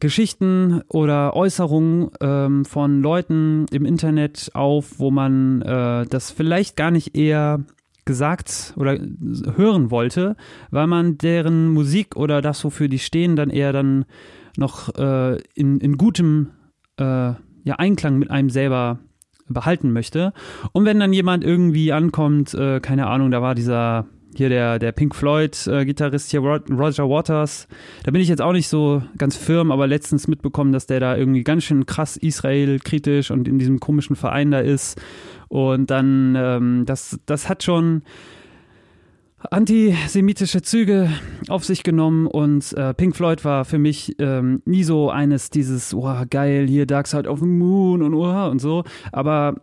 Geschichten 0.00 0.82
oder 0.88 1.34
Äußerungen 1.34 2.10
ähm, 2.20 2.64
von 2.64 3.02
Leuten 3.02 3.66
im 3.72 3.84
Internet 3.84 4.50
auf, 4.54 4.98
wo 4.98 5.10
man 5.10 5.62
äh, 5.62 6.06
das 6.06 6.30
vielleicht 6.30 6.76
gar 6.76 6.90
nicht 6.90 7.16
eher 7.16 7.64
gesagt 8.04 8.74
oder 8.76 8.98
hören 9.56 9.90
wollte, 9.90 10.36
weil 10.70 10.86
man 10.86 11.18
deren 11.18 11.68
Musik 11.68 12.16
oder 12.16 12.40
das, 12.40 12.64
wofür 12.64 12.88
die 12.88 13.00
stehen, 13.00 13.36
dann 13.36 13.50
eher 13.50 13.72
dann 13.72 14.04
noch 14.56 14.94
äh, 14.96 15.38
in, 15.54 15.78
in 15.80 15.98
gutem 15.98 16.50
äh, 16.96 17.04
ja, 17.04 17.74
Einklang 17.76 18.18
mit 18.18 18.30
einem 18.30 18.50
selber 18.50 18.98
behalten 19.48 19.92
möchte. 19.92 20.32
Und 20.72 20.84
wenn 20.84 21.00
dann 21.00 21.12
jemand 21.12 21.44
irgendwie 21.44 21.92
ankommt, 21.92 22.54
äh, 22.54 22.80
keine 22.80 23.06
Ahnung, 23.06 23.30
da 23.30 23.42
war 23.42 23.54
dieser 23.54 24.06
hier 24.38 24.48
der, 24.48 24.78
der 24.78 24.92
Pink 24.92 25.14
Floyd-Gitarrist 25.14 26.28
äh, 26.28 26.30
hier, 26.30 26.40
Roger 26.40 27.08
Waters. 27.08 27.66
Da 28.04 28.10
bin 28.10 28.20
ich 28.20 28.28
jetzt 28.28 28.40
auch 28.40 28.52
nicht 28.52 28.68
so 28.68 29.02
ganz 29.16 29.36
firm, 29.36 29.72
aber 29.72 29.86
letztens 29.86 30.28
mitbekommen, 30.28 30.72
dass 30.72 30.86
der 30.86 31.00
da 31.00 31.16
irgendwie 31.16 31.42
ganz 31.42 31.64
schön 31.64 31.86
krass 31.86 32.16
Israel-kritisch 32.16 33.30
und 33.30 33.48
in 33.48 33.58
diesem 33.58 33.80
komischen 33.80 34.16
Verein 34.16 34.50
da 34.50 34.60
ist. 34.60 35.00
Und 35.48 35.90
dann, 35.90 36.36
ähm, 36.36 36.84
das, 36.86 37.18
das 37.26 37.48
hat 37.48 37.62
schon 37.62 38.02
antisemitische 39.38 40.62
Züge 40.62 41.10
auf 41.48 41.64
sich 41.64 41.82
genommen 41.82 42.26
und 42.26 42.72
äh, 42.72 42.92
Pink 42.94 43.14
Floyd 43.14 43.44
war 43.44 43.64
für 43.64 43.78
mich 43.78 44.16
ähm, 44.18 44.62
nie 44.64 44.82
so 44.82 45.10
eines 45.10 45.50
dieses, 45.50 45.94
oh 45.94 46.24
geil, 46.28 46.66
hier 46.66 46.86
Dark 46.86 47.06
Side 47.06 47.28
of 47.28 47.40
the 47.40 47.46
Moon 47.46 48.02
und 48.02 48.14
oh 48.14 48.50
und 48.50 48.60
so, 48.60 48.84
aber 49.12 49.54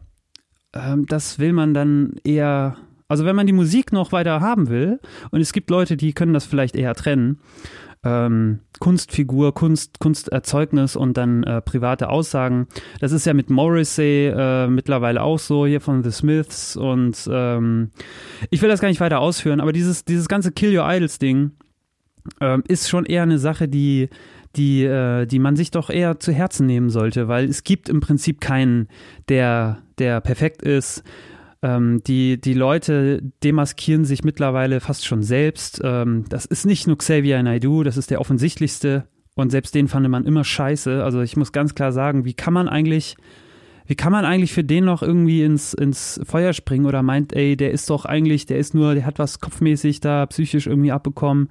ähm, 0.73 1.05
das 1.07 1.39
will 1.39 1.53
man 1.53 1.73
dann 1.73 2.13
eher, 2.23 2.77
also 3.07 3.25
wenn 3.25 3.35
man 3.35 3.47
die 3.47 3.53
Musik 3.53 3.91
noch 3.91 4.11
weiter 4.11 4.39
haben 4.39 4.69
will 4.69 4.99
und 5.31 5.41
es 5.41 5.51
gibt 5.51 5.69
Leute, 5.69 5.97
die 5.97 6.13
können 6.13 6.33
das 6.33 6.45
vielleicht 6.45 6.75
eher 6.75 6.95
trennen, 6.95 7.39
ähm, 8.05 8.59
Kunstfigur, 8.79 9.53
Kunst, 9.53 9.99
Kunsterzeugnis 9.99 10.95
und 10.95 11.17
dann 11.17 11.43
äh, 11.43 11.61
private 11.61 12.09
Aussagen. 12.09 12.67
Das 13.01 13.11
ist 13.11 13.25
ja 13.25 13.33
mit 13.33 13.49
Morrissey 13.49 14.27
äh, 14.27 14.67
mittlerweile 14.67 15.21
auch 15.21 15.39
so, 15.39 15.65
hier 15.65 15.81
von 15.81 16.03
The 16.03 16.11
Smiths 16.11 16.77
und 16.77 17.27
ähm, 17.31 17.89
ich 18.51 18.61
will 18.61 18.69
das 18.69 18.79
gar 18.79 18.89
nicht 18.89 19.01
weiter 19.01 19.19
ausführen, 19.19 19.59
aber 19.59 19.73
dieses, 19.73 20.05
dieses 20.05 20.27
ganze 20.27 20.51
Kill 20.51 20.77
Your 20.77 20.85
Idols 20.87 21.17
Ding 21.19 21.51
äh, 22.39 22.59
ist 22.67 22.89
schon 22.89 23.05
eher 23.05 23.23
eine 23.23 23.39
Sache, 23.39 23.67
die 23.67 24.09
die, 24.55 24.85
äh, 24.85 25.25
die 25.25 25.39
man 25.39 25.57
sich 25.57 25.71
doch 25.71 25.89
eher 25.89 26.19
zu 26.19 26.31
Herzen 26.31 26.65
nehmen 26.65 26.89
sollte, 26.89 27.27
weil 27.27 27.45
es 27.45 27.65
gibt 27.65 27.89
im 27.89 27.99
Prinzip 27.99 28.39
keinen, 28.39 28.87
der, 29.27 29.79
der 29.97 30.21
perfekt 30.21 30.61
ist 30.61 31.03
ähm, 31.65 32.03
die, 32.05 32.39
die 32.39 32.53
Leute 32.53 33.23
demaskieren 33.43 34.05
sich 34.05 34.23
mittlerweile 34.23 34.79
fast 34.79 35.03
schon 35.05 35.23
selbst. 35.23 35.81
Ähm, 35.83 36.25
das 36.29 36.45
ist 36.45 36.67
nicht 36.67 36.85
nur 36.85 36.97
Xavier 36.97 37.41
Naidoo, 37.41 37.81
das 37.81 37.97
ist 37.97 38.11
der 38.11 38.21
offensichtlichste. 38.21 39.07
Und 39.33 39.49
selbst 39.49 39.73
den 39.73 39.87
fand 39.87 40.07
man 40.07 40.25
immer 40.25 40.43
scheiße. 40.43 41.03
Also 41.03 41.21
ich 41.21 41.35
muss 41.35 41.51
ganz 41.51 41.73
klar 41.73 41.91
sagen, 41.91 42.23
wie 42.23 42.35
kann 42.35 42.53
man 42.53 42.69
eigentlich, 42.69 43.17
wie 43.87 43.95
kann 43.95 44.11
man 44.11 44.25
eigentlich 44.25 44.53
für 44.53 44.63
den 44.63 44.85
noch 44.85 45.01
irgendwie 45.01 45.41
ins, 45.41 45.73
ins 45.73 46.21
Feuer 46.23 46.53
springen 46.53 46.85
oder 46.85 47.01
meint, 47.01 47.33
ey, 47.33 47.57
der 47.57 47.71
ist 47.71 47.89
doch 47.89 48.05
eigentlich, 48.05 48.45
der 48.45 48.59
ist 48.59 48.75
nur, 48.75 48.93
der 48.93 49.07
hat 49.07 49.17
was 49.17 49.39
kopfmäßig 49.39 50.01
da 50.01 50.27
psychisch 50.27 50.67
irgendwie 50.67 50.91
abbekommen. 50.91 51.49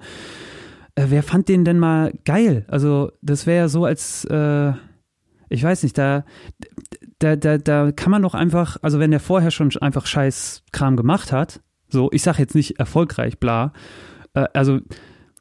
äh, 0.95 1.07
wer 1.09 1.23
fand 1.23 1.49
den 1.49 1.65
denn 1.65 1.77
mal 1.77 2.13
geil? 2.23 2.63
Also, 2.69 3.11
das 3.21 3.45
wäre 3.45 3.57
ja 3.57 3.67
so, 3.67 3.83
als, 3.83 4.23
äh, 4.25 4.71
ich 5.49 5.63
weiß 5.63 5.83
nicht, 5.83 5.97
da, 5.97 6.25
da, 7.19 7.35
da, 7.35 7.57
da 7.57 7.91
kann 7.91 8.11
man 8.11 8.21
doch 8.21 8.33
einfach, 8.33 8.77
also 8.81 8.99
wenn 8.99 9.11
der 9.11 9.19
vorher 9.19 9.51
schon 9.51 9.71
einfach 9.77 10.05
scheiß 10.05 10.63
Kram 10.71 10.97
gemacht 10.97 11.31
hat, 11.31 11.61
so, 11.87 12.09
ich 12.11 12.23
sag 12.23 12.39
jetzt 12.39 12.55
nicht 12.55 12.79
erfolgreich, 12.79 13.39
bla, 13.39 13.73
äh, 14.33 14.47
also, 14.53 14.79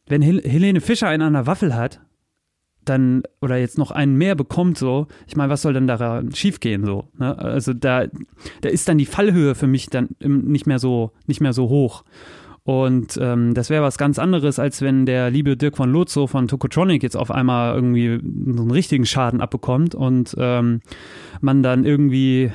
wenn 0.07 0.23
Hel 0.23 0.43
Helene 0.43 0.81
Fischer 0.81 1.09
einen 1.09 1.23
an 1.23 1.33
der 1.33 1.47
Waffel 1.47 1.75
hat, 1.75 2.01
dann 2.85 3.23
oder 3.41 3.57
jetzt 3.57 3.79
noch 3.79 3.91
einen 3.91 4.17
mehr 4.17 4.35
bekommt, 4.35 4.79
so, 4.79 5.07
ich 5.27 5.37
meine, 5.37 5.51
was 5.51 5.63
soll 5.63 5.73
denn 5.73 5.87
da 5.87 6.23
schiefgehen, 6.33 6.85
so? 6.85 7.09
Ne? 7.19 7.39
Also 7.39 7.73
da, 7.73 8.07
da 8.61 8.69
ist 8.69 8.89
dann 8.89 8.99
die 8.99 9.07
Fallhöhe 9.07 9.55
für 9.55 9.67
mich 9.67 9.89
dann 9.89 10.11
nicht 10.21 10.67
mehr 10.67 10.79
so, 10.79 11.13
nicht 11.27 11.41
mehr 11.41 11.53
so 11.53 11.69
hoch. 11.69 12.05
Und 12.65 13.19
ähm, 13.21 13.53
das 13.53 13.69
wäre 13.69 13.83
was 13.83 13.99
ganz 13.99 14.19
anderes, 14.19 14.59
als 14.59 14.81
wenn 14.81 15.05
der 15.05 15.31
liebe 15.31 15.57
Dirk 15.57 15.77
von 15.77 15.93
Lotso 15.93 16.27
von 16.27 16.49
Tokotronic 16.49 17.03
jetzt 17.03 17.17
auf 17.17 17.31
einmal 17.31 17.75
irgendwie 17.75 18.19
so 18.55 18.63
einen 18.63 18.71
richtigen 18.71 19.05
Schaden 19.05 19.43
abbekommt 19.43 19.95
und 19.95 20.35
ähm, 20.39 20.81
man 21.43 21.63
dann 21.63 21.85
irgendwie 21.85 22.51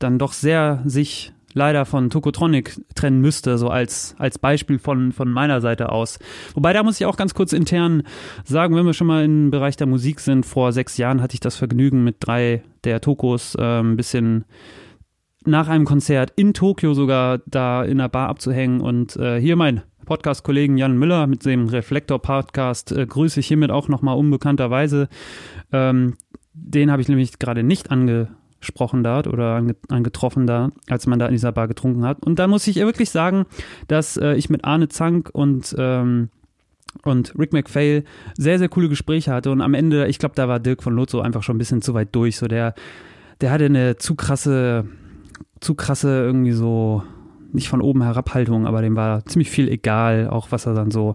dann 0.00 0.18
doch 0.18 0.32
sehr 0.32 0.82
sich 0.84 1.32
leider 1.54 1.84
von 1.84 2.10
Tokotronic 2.10 2.80
trennen 2.94 3.20
müsste, 3.20 3.58
so 3.58 3.68
als, 3.68 4.16
als 4.18 4.38
Beispiel 4.38 4.78
von, 4.78 5.12
von 5.12 5.30
meiner 5.30 5.60
Seite 5.60 5.90
aus. 5.90 6.18
Wobei, 6.54 6.72
da 6.72 6.82
muss 6.82 7.00
ich 7.00 7.06
auch 7.06 7.16
ganz 7.16 7.34
kurz 7.34 7.52
intern 7.52 8.02
sagen, 8.44 8.74
wenn 8.74 8.86
wir 8.86 8.94
schon 8.94 9.06
mal 9.06 9.24
im 9.24 9.50
Bereich 9.50 9.76
der 9.76 9.86
Musik 9.86 10.20
sind, 10.20 10.46
vor 10.46 10.72
sechs 10.72 10.96
Jahren 10.96 11.22
hatte 11.22 11.34
ich 11.34 11.40
das 11.40 11.56
Vergnügen, 11.56 12.02
mit 12.02 12.16
drei 12.20 12.62
der 12.84 13.00
Tokos 13.00 13.54
äh, 13.54 13.80
ein 13.80 13.96
bisschen 13.96 14.44
nach 15.44 15.68
einem 15.68 15.84
Konzert 15.84 16.32
in 16.36 16.54
Tokio 16.54 16.94
sogar 16.94 17.40
da 17.46 17.84
in 17.84 17.98
der 17.98 18.08
Bar 18.08 18.28
abzuhängen 18.28 18.80
und 18.80 19.16
äh, 19.16 19.40
hier 19.40 19.56
mein 19.56 19.82
Podcast-Kollegen 20.04 20.76
Jan 20.76 20.98
Müller 20.98 21.26
mit 21.26 21.44
dem 21.44 21.68
Reflektor-Podcast 21.68 22.92
äh, 22.92 23.06
grüße 23.06 23.40
ich 23.40 23.46
hiermit 23.46 23.70
auch 23.70 23.88
nochmal 23.88 24.16
unbekannterweise. 24.16 25.08
Ähm, 25.72 26.16
den 26.54 26.90
habe 26.90 27.02
ich 27.02 27.08
nämlich 27.08 27.38
gerade 27.38 27.62
nicht 27.62 27.90
ange 27.90 28.28
gesprochen 28.60 29.02
da 29.02 29.20
oder 29.20 29.64
angetroffen 29.88 30.46
da, 30.46 30.70
als 30.88 31.06
man 31.06 31.18
da 31.18 31.26
in 31.26 31.32
dieser 31.32 31.52
Bar 31.52 31.68
getrunken 31.68 32.04
hat. 32.04 32.24
Und 32.24 32.38
da 32.38 32.46
muss 32.46 32.66
ich 32.66 32.76
wirklich 32.76 33.10
sagen, 33.10 33.44
dass 33.88 34.16
äh, 34.16 34.34
ich 34.34 34.50
mit 34.50 34.64
Arne 34.64 34.88
Zank 34.88 35.30
und 35.32 35.74
ähm, 35.78 36.30
und 37.04 37.34
Rick 37.38 37.52
McPhail 37.52 38.04
sehr, 38.36 38.58
sehr 38.58 38.68
coole 38.68 38.88
Gespräche 38.88 39.32
hatte. 39.32 39.50
Und 39.50 39.62
am 39.62 39.74
Ende, 39.74 40.06
ich 40.08 40.18
glaube, 40.18 40.34
da 40.34 40.46
war 40.46 40.60
Dirk 40.60 40.82
von 40.82 40.94
Lotso 40.94 41.20
einfach 41.20 41.42
schon 41.42 41.56
ein 41.56 41.58
bisschen 41.58 41.80
zu 41.82 41.94
weit 41.94 42.14
durch. 42.14 42.36
So 42.36 42.48
der, 42.48 42.74
der 43.40 43.50
hatte 43.50 43.64
eine 43.64 43.96
zu 43.96 44.14
krasse, 44.14 44.84
zu 45.62 45.74
krasse 45.74 46.08
irgendwie 46.08 46.52
so, 46.52 47.02
nicht 47.52 47.68
von 47.68 47.80
oben 47.80 48.02
Herabhaltung, 48.02 48.66
aber 48.66 48.82
dem 48.82 48.96
war 48.96 49.24
ziemlich 49.26 49.50
viel 49.50 49.68
egal, 49.68 50.28
auch 50.28 50.48
was 50.50 50.66
er 50.66 50.74
dann 50.74 50.90
so, 50.90 51.14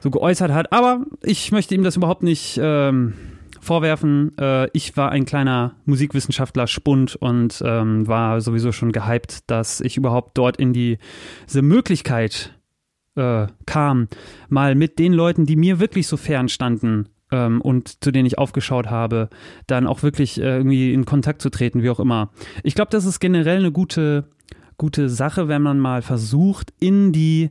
so 0.00 0.10
geäußert 0.10 0.52
hat. 0.52 0.72
Aber 0.72 1.04
ich 1.22 1.52
möchte 1.52 1.74
ihm 1.74 1.82
das 1.82 1.96
überhaupt 1.96 2.22
nicht 2.22 2.58
ähm, 2.62 3.14
vorwerfen. 3.60 4.36
Äh, 4.38 4.68
ich 4.72 4.96
war 4.96 5.10
ein 5.10 5.24
kleiner 5.24 5.74
Musikwissenschaftler 5.84 6.66
Spund 6.66 7.16
und 7.16 7.62
ähm, 7.64 8.06
war 8.06 8.40
sowieso 8.40 8.72
schon 8.72 8.92
gehypt, 8.92 9.50
dass 9.50 9.80
ich 9.80 9.96
überhaupt 9.96 10.38
dort 10.38 10.56
in 10.56 10.72
die, 10.72 10.98
diese 11.46 11.62
Möglichkeit 11.62 12.54
äh, 13.16 13.46
kam, 13.66 14.08
mal 14.48 14.74
mit 14.74 14.98
den 14.98 15.12
Leuten, 15.12 15.46
die 15.46 15.56
mir 15.56 15.80
wirklich 15.80 16.06
so 16.06 16.16
fern 16.16 16.48
standen, 16.48 17.08
ähm, 17.36 17.60
und 17.60 18.02
zu 18.02 18.10
denen 18.10 18.26
ich 18.26 18.38
aufgeschaut 18.38 18.86
habe, 18.86 19.28
dann 19.66 19.86
auch 19.86 20.02
wirklich 20.02 20.40
äh, 20.40 20.56
irgendwie 20.56 20.92
in 20.92 21.04
Kontakt 21.04 21.42
zu 21.42 21.50
treten, 21.50 21.82
wie 21.82 21.90
auch 21.90 22.00
immer. 22.00 22.30
Ich 22.62 22.74
glaube, 22.74 22.90
das 22.90 23.04
ist 23.04 23.20
generell 23.20 23.58
eine 23.58 23.72
gute, 23.72 24.24
gute 24.78 25.08
Sache, 25.08 25.48
wenn 25.48 25.62
man 25.62 25.78
mal 25.78 26.02
versucht, 26.02 26.72
in 26.80 27.12
die, 27.12 27.50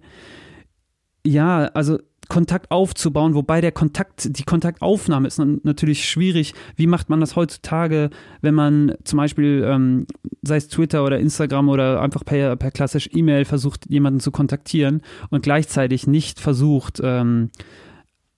ja, 1.23 1.65
also 1.73 1.99
Kontakt 2.27 2.71
aufzubauen, 2.71 3.35
wobei 3.35 3.61
der 3.61 3.71
Kontakt, 3.71 4.39
die 4.39 4.43
Kontaktaufnahme 4.43 5.27
ist 5.27 5.37
natürlich 5.37 6.09
schwierig. 6.09 6.55
Wie 6.75 6.87
macht 6.87 7.07
man 7.07 7.19
das 7.19 7.35
heutzutage, 7.35 8.09
wenn 8.41 8.55
man 8.55 8.95
zum 9.03 9.17
Beispiel, 9.17 9.63
ähm, 9.63 10.07
sei 10.41 10.57
es 10.57 10.67
Twitter 10.67 11.03
oder 11.03 11.19
Instagram 11.19 11.69
oder 11.69 12.01
einfach 12.01 12.25
per, 12.25 12.55
per 12.55 12.71
klassisch 12.71 13.09
E-Mail 13.13 13.45
versucht, 13.45 13.87
jemanden 13.89 14.19
zu 14.19 14.31
kontaktieren 14.31 15.01
und 15.29 15.43
gleichzeitig 15.43 16.07
nicht 16.07 16.39
versucht, 16.39 16.99
ähm, 17.03 17.51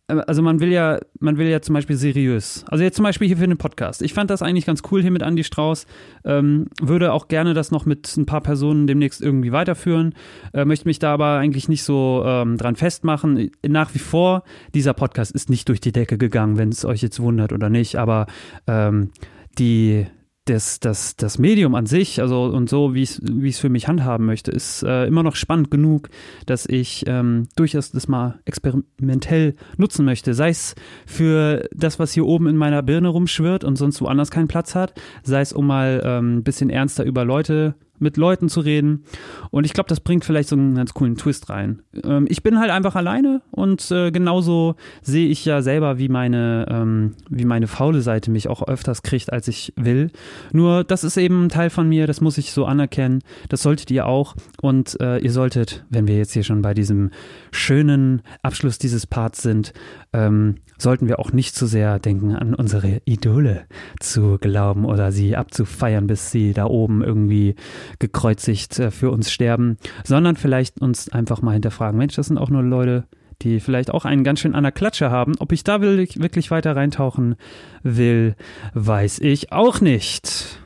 also 0.07 0.41
man 0.41 0.61
will 0.61 0.71
ja, 0.71 0.99
man 1.19 1.37
will 1.37 1.47
ja 1.47 1.61
zum 1.61 1.73
Beispiel 1.73 1.97
seriös. 1.97 2.63
Also 2.69 2.83
jetzt 2.83 2.95
zum 2.95 3.03
Beispiel 3.03 3.27
hier 3.27 3.37
für 3.37 3.47
den 3.47 3.57
Podcast. 3.57 4.01
Ich 4.01 4.13
fand 4.13 4.29
das 4.29 4.41
eigentlich 4.41 4.65
ganz 4.65 4.81
cool 4.89 5.01
hier 5.01 5.11
mit 5.11 5.21
Andy 5.21 5.43
Strauß. 5.43 5.85
Ähm, 6.23 6.67
würde 6.81 7.11
auch 7.11 7.27
gerne 7.27 7.53
das 7.53 7.71
noch 7.71 7.85
mit 7.85 8.15
ein 8.15 8.25
paar 8.25 8.41
Personen 8.41 8.87
demnächst 8.87 9.21
irgendwie 9.21 9.51
weiterführen. 9.51 10.13
Äh, 10.53 10.63
möchte 10.63 10.87
mich 10.87 10.99
da 10.99 11.13
aber 11.13 11.37
eigentlich 11.37 11.67
nicht 11.67 11.83
so 11.83 12.23
ähm, 12.25 12.57
dran 12.57 12.77
festmachen. 12.77 13.51
Nach 13.67 13.93
wie 13.93 13.99
vor, 13.99 14.43
dieser 14.73 14.93
Podcast 14.93 15.31
ist 15.31 15.49
nicht 15.49 15.67
durch 15.67 15.81
die 15.81 15.91
Decke 15.91 16.17
gegangen, 16.17 16.57
wenn 16.57 16.69
es 16.69 16.85
euch 16.85 17.01
jetzt 17.01 17.19
wundert 17.19 17.51
oder 17.51 17.69
nicht. 17.69 17.97
Aber 17.97 18.27
ähm, 18.65 19.11
die, 19.59 20.07
das, 20.49 20.79
das, 20.79 21.15
das 21.15 21.37
Medium 21.37 21.75
an 21.75 21.85
sich, 21.85 22.21
also 22.21 22.43
und 22.45 22.69
so, 22.69 22.93
wie 22.93 23.03
ich 23.03 23.19
es 23.19 23.59
für 23.59 23.69
mich 23.69 23.87
handhaben 23.87 24.25
möchte, 24.25 24.51
ist 24.51 24.83
äh, 24.83 25.05
immer 25.05 25.23
noch 25.23 25.35
spannend 25.35 25.69
genug, 25.71 26.09
dass 26.45 26.65
ich 26.65 27.03
ähm, 27.07 27.47
durchaus 27.55 27.91
das 27.91 28.07
mal 28.07 28.39
experimentell 28.45 29.55
nutzen 29.77 30.05
möchte. 30.05 30.33
Sei 30.33 30.49
es 30.49 30.75
für 31.05 31.67
das, 31.73 31.99
was 31.99 32.13
hier 32.13 32.25
oben 32.25 32.47
in 32.47 32.57
meiner 32.57 32.81
Birne 32.81 33.09
rumschwirrt 33.09 33.63
und 33.63 33.75
sonst 33.75 34.01
woanders 34.01 34.31
keinen 34.31 34.47
Platz 34.47 34.75
hat, 34.75 34.93
sei 35.23 35.41
es 35.41 35.53
um 35.53 35.67
mal 35.67 36.01
ähm, 36.03 36.37
ein 36.37 36.43
bisschen 36.43 36.69
ernster 36.69 37.03
über 37.03 37.25
Leute 37.25 37.75
mit 37.99 38.17
Leuten 38.17 38.49
zu 38.49 38.59
reden. 38.59 39.03
Und 39.51 39.65
ich 39.65 39.73
glaube, 39.73 39.89
das 39.89 39.99
bringt 39.99 40.25
vielleicht 40.25 40.49
so 40.49 40.55
einen 40.55 40.75
ganz 40.75 40.93
coolen 40.93 41.15
Twist 41.15 41.49
rein. 41.49 41.81
Ähm, 42.03 42.25
ich 42.29 42.43
bin 42.43 42.59
halt 42.59 42.71
einfach 42.71 42.95
alleine 42.95 43.41
und 43.51 43.89
äh, 43.91 44.11
genauso 44.11 44.75
sehe 45.01 45.27
ich 45.27 45.45
ja 45.45 45.61
selber, 45.61 45.97
wie 45.97 46.09
meine, 46.09 46.65
ähm, 46.69 47.15
wie 47.29 47.45
meine 47.45 47.67
faule 47.67 48.01
Seite 48.01 48.31
mich 48.31 48.47
auch 48.47 48.67
öfters 48.67 49.03
kriegt, 49.03 49.31
als 49.31 49.47
ich 49.47 49.73
will. 49.75 50.11
Nur 50.51 50.83
das 50.83 51.03
ist 51.03 51.17
eben 51.17 51.45
ein 51.45 51.49
Teil 51.49 51.69
von 51.69 51.87
mir, 51.87 52.07
das 52.07 52.21
muss 52.21 52.37
ich 52.37 52.51
so 52.51 52.65
anerkennen. 52.65 53.21
Das 53.49 53.61
solltet 53.61 53.91
ihr 53.91 54.05
auch. 54.05 54.35
Und 54.61 54.99
äh, 54.99 55.19
ihr 55.19 55.31
solltet, 55.31 55.85
wenn 55.89 56.07
wir 56.07 56.17
jetzt 56.17 56.33
hier 56.33 56.43
schon 56.43 56.61
bei 56.61 56.73
diesem 56.73 57.11
schönen 57.51 58.21
Abschluss 58.41 58.77
dieses 58.77 59.07
Parts 59.07 59.41
sind, 59.41 59.73
ähm, 60.13 60.55
sollten 60.77 61.07
wir 61.07 61.19
auch 61.19 61.31
nicht 61.31 61.55
zu 61.55 61.65
sehr 61.65 61.99
denken, 61.99 62.35
an 62.35 62.53
unsere 62.53 63.01
Idole 63.05 63.65
zu 63.99 64.37
glauben 64.39 64.85
oder 64.85 65.11
sie 65.11 65.35
abzufeiern, 65.35 66.07
bis 66.07 66.31
sie 66.31 66.53
da 66.53 66.65
oben 66.65 67.03
irgendwie 67.03 67.55
gekreuzigt 68.00 68.79
äh, 68.79 68.91
für 68.91 69.12
uns 69.12 69.32
sterben, 69.32 69.77
sondern 70.03 70.36
vielleicht 70.36 70.82
uns 70.82 71.10
einfach 71.10 71.41
mal 71.41 71.53
hinterfragen, 71.53 71.98
Mensch, 71.98 72.15
das 72.15 72.27
sind 72.27 72.38
auch 72.38 72.50
nur 72.50 72.63
Leute, 72.63 73.06
die 73.41 73.60
vielleicht 73.60 73.91
auch 73.91 74.06
einen 74.06 74.24
ganz 74.24 74.39
schön 74.39 74.56
an 74.56 74.63
der 74.63 74.72
Klatsche 74.72 75.12
haben. 75.12 75.34
Ob 75.39 75.51
ich 75.51 75.63
da 75.63 75.82
wirklich 75.82 76.50
weiter 76.50 76.75
reintauchen 76.75 77.36
will, 77.84 78.36
weiß 78.74 79.20
ich 79.20 79.51
auch 79.51 79.79
nicht. 79.79 80.60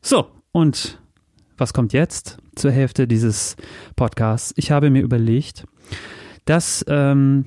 So, 0.00 0.26
und 0.52 1.00
was 1.56 1.72
kommt 1.72 1.92
jetzt 1.92 2.38
zur 2.54 2.70
Hälfte 2.70 3.06
dieses 3.06 3.56
Podcasts? 3.96 4.52
Ich 4.56 4.70
habe 4.70 4.90
mir 4.90 5.02
überlegt, 5.02 5.64
dass 6.44 6.84
ähm, 6.88 7.46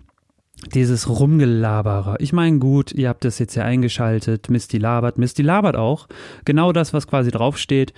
dieses 0.73 1.09
Rumgelabere. 1.09 2.15
Ich 2.19 2.33
meine, 2.33 2.59
gut, 2.59 2.91
ihr 2.91 3.09
habt 3.09 3.25
das 3.25 3.39
jetzt 3.39 3.55
ja 3.55 3.63
eingeschaltet, 3.63 4.49
Misty 4.49 4.77
labert, 4.77 5.17
Misty 5.17 5.41
labert 5.41 5.75
auch. 5.75 6.07
Genau 6.45 6.71
das, 6.71 6.93
was 6.93 7.07
quasi 7.07 7.31
draufsteht. 7.31 7.93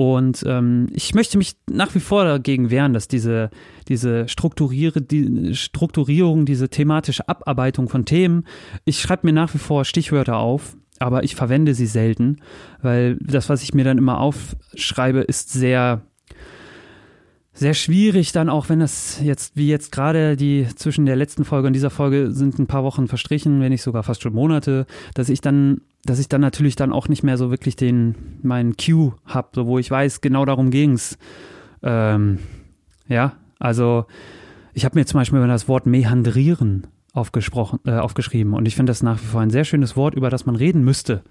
Und 0.00 0.44
ähm, 0.46 0.86
ich 0.94 1.12
möchte 1.12 1.36
mich 1.36 1.56
nach 1.70 1.94
wie 1.94 2.00
vor 2.00 2.24
dagegen 2.24 2.70
wehren, 2.70 2.94
dass 2.94 3.06
diese, 3.06 3.50
diese 3.86 4.26
Strukturiere, 4.28 5.02
die 5.02 5.54
Strukturierung, 5.54 6.46
diese 6.46 6.70
thematische 6.70 7.28
Abarbeitung 7.28 7.90
von 7.90 8.06
Themen, 8.06 8.46
ich 8.86 8.98
schreibe 8.98 9.26
mir 9.26 9.34
nach 9.34 9.52
wie 9.52 9.58
vor 9.58 9.84
Stichwörter 9.84 10.38
auf, 10.38 10.74
aber 11.00 11.22
ich 11.22 11.36
verwende 11.36 11.74
sie 11.74 11.84
selten, 11.84 12.38
weil 12.80 13.18
das, 13.20 13.50
was 13.50 13.62
ich 13.62 13.74
mir 13.74 13.84
dann 13.84 13.98
immer 13.98 14.20
aufschreibe, 14.20 15.20
ist 15.20 15.52
sehr 15.52 16.00
sehr 17.52 17.74
schwierig 17.74 18.32
dann 18.32 18.48
auch, 18.48 18.70
wenn 18.70 18.80
das 18.80 19.20
jetzt, 19.22 19.54
wie 19.54 19.68
jetzt 19.68 19.92
gerade 19.92 20.34
die 20.34 20.66
zwischen 20.76 21.04
der 21.04 21.16
letzten 21.16 21.44
Folge 21.44 21.66
und 21.66 21.74
dieser 21.74 21.90
Folge 21.90 22.30
sind 22.30 22.58
ein 22.58 22.66
paar 22.66 22.84
Wochen 22.84 23.06
verstrichen, 23.06 23.60
wenn 23.60 23.70
nicht 23.70 23.82
sogar 23.82 24.02
fast 24.02 24.22
schon 24.22 24.32
Monate, 24.32 24.86
dass 25.12 25.28
ich 25.28 25.42
dann, 25.42 25.82
dass 26.04 26.18
ich 26.18 26.28
dann 26.28 26.40
natürlich 26.40 26.76
dann 26.76 26.92
auch 26.92 27.08
nicht 27.08 27.22
mehr 27.22 27.36
so 27.36 27.50
wirklich 27.50 27.76
den, 27.76 28.38
meinen 28.42 28.76
Cue 28.76 29.14
hab, 29.26 29.54
so 29.54 29.66
wo 29.66 29.78
ich 29.78 29.90
weiß, 29.90 30.20
genau 30.20 30.44
darum 30.44 30.70
ging's. 30.70 31.18
Ähm, 31.82 32.38
ja, 33.08 33.34
also 33.58 34.06
ich 34.72 34.84
habe 34.84 34.98
mir 34.98 35.06
zum 35.06 35.20
Beispiel 35.20 35.38
über 35.38 35.48
das 35.48 35.68
Wort 35.68 35.86
mehandrieren 35.86 36.86
aufgesprochen, 37.12 37.80
äh, 37.84 37.92
aufgeschrieben 37.92 38.54
und 38.54 38.66
ich 38.66 38.76
finde 38.76 38.90
das 38.90 39.02
nach 39.02 39.20
wie 39.20 39.26
vor 39.26 39.40
ein 39.40 39.50
sehr 39.50 39.64
schönes 39.64 39.96
Wort, 39.96 40.14
über 40.14 40.30
das 40.30 40.46
man 40.46 40.56
reden 40.56 40.84
müsste. 40.84 41.22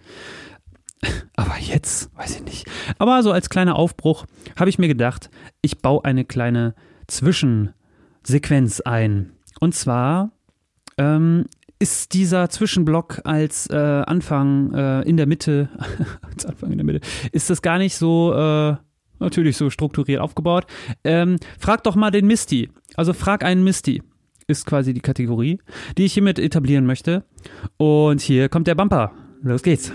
Aber 1.35 1.57
jetzt, 1.59 2.15
weiß 2.17 2.35
ich 2.35 2.43
nicht. 2.43 2.67
Aber 2.97 3.23
so 3.23 3.31
als 3.31 3.49
kleiner 3.49 3.75
Aufbruch 3.75 4.25
habe 4.57 4.69
ich 4.69 4.77
mir 4.77 4.87
gedacht, 4.87 5.29
ich 5.61 5.81
baue 5.81 6.03
eine 6.03 6.25
kleine 6.25 6.75
Zwischensequenz 7.07 8.81
ein. 8.81 9.31
Und 9.61 9.73
zwar 9.73 10.31
ähm, 10.97 11.45
ist 11.79 12.13
dieser 12.13 12.49
Zwischenblock 12.49 13.21
als 13.23 13.67
äh, 13.67 13.75
Anfang 13.75 14.73
äh, 14.73 15.01
in 15.03 15.17
der 15.17 15.27
Mitte, 15.27 15.69
als 16.21 16.45
Anfang 16.45 16.71
in 16.71 16.77
der 16.77 16.85
Mitte, 16.85 16.99
ist 17.31 17.49
das 17.49 17.61
gar 17.61 17.77
nicht 17.77 17.95
so 17.95 18.33
äh, 18.33 18.75
natürlich 19.19 19.57
so 19.57 19.69
strukturiert 19.69 20.21
aufgebaut. 20.21 20.65
Ähm, 21.03 21.37
frag 21.57 21.83
doch 21.83 21.95
mal 21.95 22.11
den 22.11 22.27
Misty. 22.27 22.69
Also 22.95 23.13
frag 23.13 23.43
einen 23.43 23.63
Misty. 23.63 24.01
ist 24.47 24.65
quasi 24.65 24.93
die 24.93 25.01
Kategorie, 25.01 25.59
die 25.97 26.05
ich 26.05 26.13
hiermit 26.13 26.39
etablieren 26.39 26.85
möchte. 26.85 27.23
Und 27.77 28.21
hier 28.21 28.49
kommt 28.49 28.67
der 28.67 28.75
Bumper. 28.75 29.11
Los 29.41 29.63
geht's. 29.63 29.93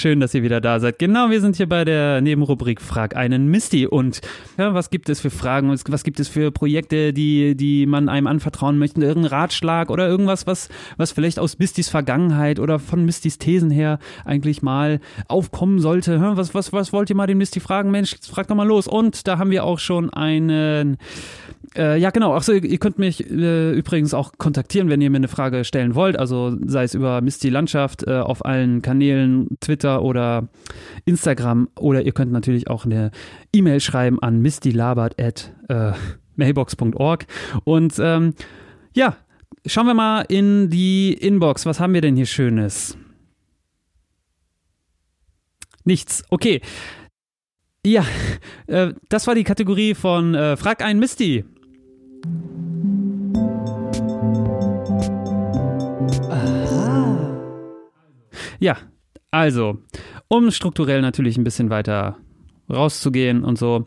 Schön, 0.00 0.18
dass 0.18 0.32
ihr 0.32 0.42
wieder 0.42 0.62
da 0.62 0.80
seid. 0.80 0.98
Genau, 0.98 1.28
wir 1.28 1.42
sind 1.42 1.56
hier 1.56 1.68
bei 1.68 1.84
der 1.84 2.22
Nebenrubrik 2.22 2.80
Frag 2.80 3.14
einen 3.14 3.48
Misty. 3.48 3.86
Und 3.86 4.22
ja, 4.56 4.72
was 4.72 4.88
gibt 4.88 5.10
es 5.10 5.20
für 5.20 5.28
Fragen? 5.28 5.68
Was 5.68 6.04
gibt 6.04 6.20
es 6.20 6.26
für 6.26 6.50
Projekte, 6.50 7.12
die, 7.12 7.54
die 7.54 7.84
man 7.84 8.08
einem 8.08 8.26
anvertrauen 8.26 8.78
möchte? 8.78 9.02
Irgendein 9.02 9.30
Ratschlag 9.30 9.90
oder 9.90 10.08
irgendwas, 10.08 10.46
was, 10.46 10.70
was 10.96 11.12
vielleicht 11.12 11.38
aus 11.38 11.58
Mistys 11.58 11.90
Vergangenheit 11.90 12.60
oder 12.60 12.78
von 12.78 13.04
Mistys 13.04 13.36
Thesen 13.36 13.70
her 13.70 13.98
eigentlich 14.24 14.62
mal 14.62 15.00
aufkommen 15.28 15.80
sollte? 15.80 16.18
Was, 16.18 16.54
was, 16.54 16.72
was 16.72 16.94
wollt 16.94 17.10
ihr 17.10 17.16
mal 17.16 17.26
den 17.26 17.36
Misty 17.36 17.60
fragen? 17.60 17.90
Mensch, 17.90 18.16
frag 18.22 18.48
doch 18.48 18.56
mal 18.56 18.66
los. 18.66 18.88
Und 18.88 19.28
da 19.28 19.36
haben 19.36 19.50
wir 19.50 19.64
auch 19.64 19.78
schon 19.78 20.08
einen 20.08 20.96
äh, 21.76 21.98
ja, 21.98 22.10
genau. 22.10 22.34
Achso, 22.34 22.52
ihr, 22.52 22.78
könnt 22.78 22.98
mich 22.98 23.30
äh, 23.30 23.72
übrigens 23.72 24.12
auch 24.12 24.32
kontaktieren, 24.38 24.88
wenn 24.88 25.00
ihr 25.00 25.10
mir 25.10 25.18
eine 25.18 25.28
Frage 25.28 25.64
stellen 25.64 25.94
wollt. 25.94 26.18
Also 26.18 26.56
sei 26.66 26.82
es 26.84 26.94
über 26.94 27.20
Misty 27.20 27.48
Landschaft 27.48 28.06
äh, 28.06 28.18
auf 28.18 28.44
allen 28.44 28.82
Kanälen, 28.82 29.56
Twitter 29.60 29.89
oder 29.98 30.48
Instagram. 31.04 31.68
Oder 31.78 32.02
ihr 32.02 32.12
könnt 32.12 32.32
natürlich 32.32 32.68
auch 32.68 32.84
eine 32.84 33.10
E-Mail 33.52 33.80
schreiben 33.80 34.20
an 34.22 34.40
mistylabert 34.40 35.20
at 35.20 35.52
äh, 35.68 35.92
mailbox.org. 36.36 37.26
Und 37.64 37.94
ähm, 37.98 38.34
ja, 38.94 39.16
schauen 39.66 39.86
wir 39.86 39.94
mal 39.94 40.22
in 40.28 40.70
die 40.70 41.12
Inbox. 41.12 41.66
Was 41.66 41.80
haben 41.80 41.94
wir 41.94 42.00
denn 42.00 42.16
hier 42.16 42.26
Schönes? 42.26 42.96
Nichts. 45.84 46.24
Okay. 46.30 46.60
Ja, 47.84 48.04
äh, 48.66 48.92
das 49.08 49.26
war 49.26 49.34
die 49.34 49.44
Kategorie 49.44 49.94
von 49.94 50.34
äh, 50.34 50.56
Frag 50.56 50.82
ein 50.82 50.98
Misty. 50.98 51.44
Ja, 58.60 58.76
also, 59.30 59.78
um 60.28 60.50
strukturell 60.50 61.02
natürlich 61.02 61.36
ein 61.36 61.44
bisschen 61.44 61.70
weiter 61.70 62.16
rauszugehen 62.68 63.44
und 63.44 63.58
so, 63.58 63.86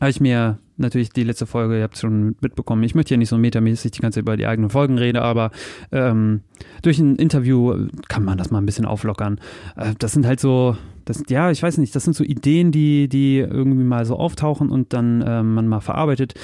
habe 0.00 0.10
ich 0.10 0.20
mir 0.20 0.58
natürlich 0.76 1.10
die 1.10 1.22
letzte 1.22 1.46
Folge, 1.46 1.76
ihr 1.76 1.84
habt 1.84 1.94
es 1.94 2.00
schon 2.00 2.34
mitbekommen, 2.40 2.82
ich 2.82 2.94
möchte 2.94 3.14
ja 3.14 3.18
nicht 3.18 3.28
so 3.28 3.38
metamäßig 3.38 3.92
die 3.92 4.00
ganze 4.00 4.16
Zeit 4.16 4.22
über 4.22 4.36
die 4.36 4.46
eigenen 4.46 4.70
Folgen 4.70 4.98
reden, 4.98 5.18
aber 5.18 5.50
ähm, 5.92 6.40
durch 6.82 6.98
ein 6.98 7.16
Interview 7.16 7.88
kann 8.08 8.24
man 8.24 8.38
das 8.38 8.50
mal 8.50 8.58
ein 8.58 8.66
bisschen 8.66 8.86
auflockern. 8.86 9.40
Äh, 9.76 9.94
das 9.98 10.12
sind 10.12 10.26
halt 10.26 10.40
so, 10.40 10.76
das, 11.04 11.22
ja, 11.28 11.50
ich 11.50 11.62
weiß 11.62 11.78
nicht, 11.78 11.94
das 11.94 12.04
sind 12.04 12.14
so 12.14 12.24
Ideen, 12.24 12.72
die, 12.72 13.08
die 13.08 13.38
irgendwie 13.38 13.84
mal 13.84 14.04
so 14.04 14.16
auftauchen 14.16 14.70
und 14.70 14.92
dann 14.92 15.22
äh, 15.22 15.42
man 15.42 15.68
mal 15.68 15.80
verarbeitet. 15.80 16.34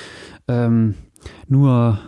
Ähm, 0.47 0.95
nur, 1.49 1.99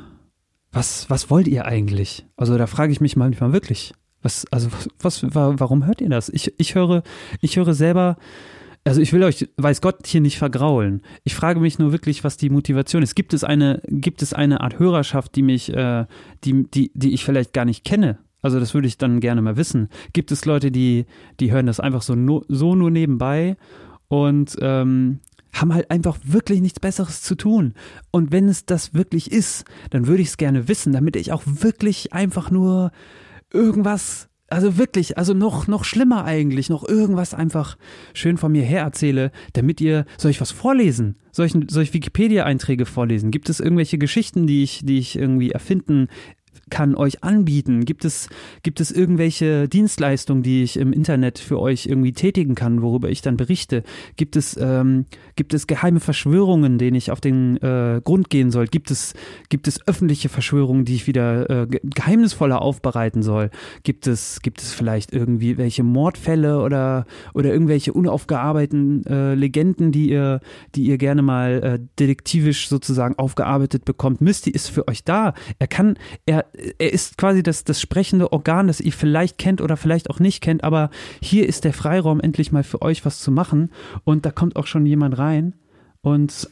was, 0.73 1.11
was 1.11 1.31
wollt 1.31 1.49
ihr 1.49 1.67
eigentlich? 1.67 2.27
Also 2.37 2.57
da 2.57 2.67
frage 2.67 2.93
ich 2.93 3.01
mich 3.01 3.17
manchmal 3.17 3.53
wirklich, 3.53 3.93
was, 4.23 4.47
also 4.51 4.69
was, 5.01 5.25
warum 5.33 5.87
hört 5.87 6.01
ihr 6.01 6.09
das? 6.09 6.29
Ich, 6.29 6.53
ich 6.59 6.75
höre, 6.75 7.03
ich 7.41 7.57
höre 7.57 7.75
selber, 7.75 8.17
also 8.85 9.01
ich 9.01 9.13
will 9.13 9.23
euch, 9.23 9.49
weiß 9.57 9.81
Gott, 9.81 10.07
hier 10.07 10.21
nicht 10.21 10.39
vergraulen. 10.39 11.03
Ich 11.25 11.35
frage 11.35 11.61
mich 11.61 11.79
nur 11.79 11.93
wirklich, 11.93 12.25
was 12.25 12.37
die 12.37 12.51
Motivation 12.51 13.03
ist. 13.03 13.15
Gibt 13.15 13.35
es 13.35 13.45
eine, 13.45 13.83
gibt 13.87 14.23
es 14.23 14.33
eine 14.33 14.61
Art 14.61 14.79
Hörerschaft, 14.79 15.35
die 15.37 15.43
mich, 15.43 15.73
äh, 15.73 16.07
die, 16.45 16.67
die, 16.71 16.91
die 16.95 17.13
ich 17.13 17.25
vielleicht 17.25 17.53
gar 17.53 17.65
nicht 17.65 17.85
kenne? 17.85 18.19
Also 18.43 18.59
das 18.59 18.73
würde 18.73 18.89
ich 18.89 18.97
dann 18.97 19.21
gerne 19.21 19.43
mal 19.43 19.57
wissen. 19.57 19.89
Gibt 20.13 20.33
es 20.33 20.45
Leute, 20.45 20.71
die, 20.71 21.07
die 21.41 21.53
hören 21.53 21.67
das 21.67 21.81
einfach 21.81 22.03
so, 22.03 22.15
no, 22.15 22.43
so 22.49 22.75
nur 22.75 22.91
nebenbei 22.91 23.57
und 24.09 24.57
ähm, 24.61 25.21
haben 25.53 25.75
halt 25.75 25.91
einfach 25.91 26.19
wirklich 26.25 26.61
nichts 26.61 26.81
Besseres 26.81 27.23
zu 27.23 27.35
tun. 27.35 27.75
Und 28.11 28.33
wenn 28.33 28.49
es 28.49 28.65
das 28.65 28.95
wirklich 28.95 29.31
ist, 29.31 29.65
dann 29.91 30.07
würde 30.07 30.23
ich 30.23 30.29
es 30.29 30.37
gerne 30.37 30.69
wissen, 30.69 30.93
damit 30.93 31.17
ich 31.17 31.33
auch 31.33 31.43
wirklich 31.45 32.13
einfach 32.13 32.51
nur 32.51 32.93
irgendwas, 33.53 34.29
also 34.49 34.79
wirklich, 34.79 35.17
also 35.17 35.33
noch, 35.35 35.69
noch 35.69 35.85
schlimmer 35.85 36.25
eigentlich, 36.25 36.71
noch 36.71 36.87
irgendwas 36.87 37.35
einfach 37.35 37.77
schön 38.15 38.37
von 38.37 38.53
mir 38.53 38.63
her 38.63 38.83
erzähle, 38.83 39.31
damit 39.53 39.81
ihr, 39.81 40.07
soll 40.19 40.31
ich 40.31 40.41
was 40.41 40.51
vorlesen? 40.51 41.17
Soll 41.33 41.47
ich, 41.47 41.55
ich 41.55 41.95
Wikipedia-Einträge 41.95 42.87
vorlesen? 42.87 43.31
Gibt 43.31 43.49
es 43.49 43.61
irgendwelche 43.61 43.99
Geschichten, 43.99 44.47
die 44.47 44.63
ich, 44.63 44.81
die 44.85 44.99
ich 44.99 45.17
irgendwie 45.17 45.53
erfinden 45.53 46.09
kann 46.71 46.95
euch 46.95 47.23
anbieten? 47.23 47.85
Gibt 47.85 48.05
es, 48.05 48.29
gibt 48.63 48.81
es 48.81 48.91
irgendwelche 48.91 49.69
Dienstleistungen, 49.69 50.43
die 50.43 50.63
ich 50.63 50.79
im 50.79 50.93
Internet 50.93 51.39
für 51.39 51.61
euch 51.61 51.87
irgendwie 51.87 52.13
tätigen 52.13 52.55
kann, 52.55 52.83
worüber 52.83 53.11
ich 53.11 53.23
dann 53.23 53.37
berichte? 53.37 53.83
Gibt 54.17 54.37
es, 54.37 54.57
ähm, 54.61 55.07
gibt 55.37 55.55
es 55.55 55.67
geheime 55.67 56.01
Verschwörungen, 56.01 56.79
denen 56.79 56.97
ich 56.97 57.11
auf 57.11 57.21
den 57.21 57.57
äh, 57.59 58.01
Grund 58.03 58.31
gehen 58.31 58.51
soll? 58.51 58.67
Gibt 58.67 58.91
es, 58.91 59.15
gibt 59.49 59.69
es 59.69 59.87
öffentliche 59.87 60.29
Verschwörungen, 60.29 60.85
die 60.85 60.95
ich 60.95 61.07
wieder 61.07 61.51
äh, 61.51 61.67
geheimnisvoller 61.83 62.63
aufbereiten 62.63 63.23
soll? 63.23 63.51
Gibt 63.83 64.07
es, 64.07 64.41
gibt 64.43 64.63
es 64.63 64.73
vielleicht 64.73 65.13
irgendwie 65.13 65.59
welche 65.59 65.83
Mordfälle 65.83 66.61
oder, 66.61 67.07
oder 67.35 67.53
irgendwelche 67.53 67.93
unaufgearbeiteten 67.93 69.05
äh, 69.07 69.35
Legenden, 69.35 69.93
die 69.93 70.11
ihr, 70.11 70.41
die 70.75 70.85
ihr 70.85 70.99
gerne 70.99 71.23
mal 71.23 71.63
äh, 71.63 71.79
detektivisch 71.99 72.69
sozusagen 72.69 73.19
aufgearbeitet 73.19 73.85
bekommt? 73.85 74.21
Misty 74.21 74.51
ist 74.51 74.69
für 74.69 74.87
euch 74.89 75.05
da. 75.05 75.35
Er 75.59 75.67
kann, 75.67 75.97
er, 76.27 76.47
er 76.79 76.93
ist 76.93 77.19
quasi 77.19 77.43
das, 77.43 77.65
das 77.65 77.81
sprechende 77.81 78.33
Organ, 78.33 78.67
das 78.67 78.81
ihr 78.81 78.93
vielleicht 78.93 79.39
kennt 79.39 79.61
oder 79.61 79.77
vielleicht 79.77 80.11
auch 80.11 80.21
nicht 80.21 80.41
kennt, 80.41 80.65
aber 80.65 80.91
hier 81.21 81.47
ist 81.47 81.65
der 81.65 81.73
Freiraum, 81.73 82.21
endlich 82.21 82.53
mal 82.53 82.63
für 82.63 82.83
euch 82.83 83.05
was 83.05 83.21
zu 83.21 83.31
machen. 83.31 83.71
Und 84.05 84.27
da 84.27 84.31
kommt 84.31 84.57
auch 84.57 84.67
schon 84.67 84.87
jemand 84.87 85.19
rein 85.19 85.55
und. 86.03 86.51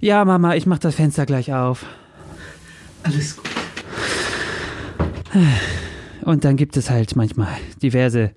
Ja, 0.00 0.24
Mama, 0.24 0.56
ich 0.56 0.66
mach 0.66 0.78
das 0.78 0.96
Fenster 0.96 1.26
gleich 1.26 1.52
auf. 1.52 1.84
Alles 3.02 3.36
gut. 3.36 3.46
Und 6.22 6.44
dann 6.44 6.56
gibt 6.56 6.76
es 6.76 6.90
halt 6.90 7.14
manchmal 7.14 7.56
diverse. 7.82 8.32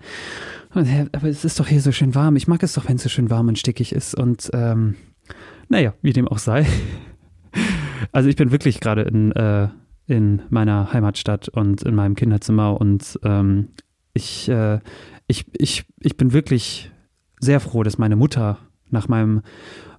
Aber 0.71 1.27
es 1.27 1.43
ist 1.43 1.59
doch 1.59 1.67
hier 1.67 1.81
so 1.81 1.91
schön 1.91 2.13
warm. 2.13 2.35
Ich 2.35 2.47
mag 2.47 2.61
es 2.61 2.73
doch, 2.73 2.87
wenn 2.87 2.97
es 2.97 3.03
so 3.03 3.09
schön 3.09 3.31
warm 3.31 3.47
und 3.47 3.57
stickig 3.57 3.91
ist. 3.91 4.13
Und 4.13 4.51
ähm, 4.53 4.95
naja, 5.69 5.93
wie 6.01 6.13
dem 6.13 6.27
auch 6.27 6.37
sei. 6.37 6.67
Also 8.11 8.29
ich 8.29 8.35
bin 8.35 8.51
wirklich 8.51 8.79
gerade 8.79 9.01
in 9.01 9.31
äh, 9.33 9.67
in 10.09 10.41
meiner 10.49 10.91
Heimatstadt 10.91 11.49
und 11.49 11.83
in 11.83 11.93
meinem 11.93 12.15
Kinderzimmer 12.15 12.81
und 12.81 13.19
ähm, 13.23 13.69
ich, 14.13 14.49
äh, 14.49 14.79
ich, 15.27 15.45
ich, 15.53 15.85
ich 15.99 16.17
bin 16.17 16.33
wirklich 16.33 16.91
sehr 17.39 17.59
froh, 17.59 17.83
dass 17.83 17.99
meine 17.99 18.15
Mutter 18.15 18.57
nach 18.89 19.07
meinem 19.07 19.43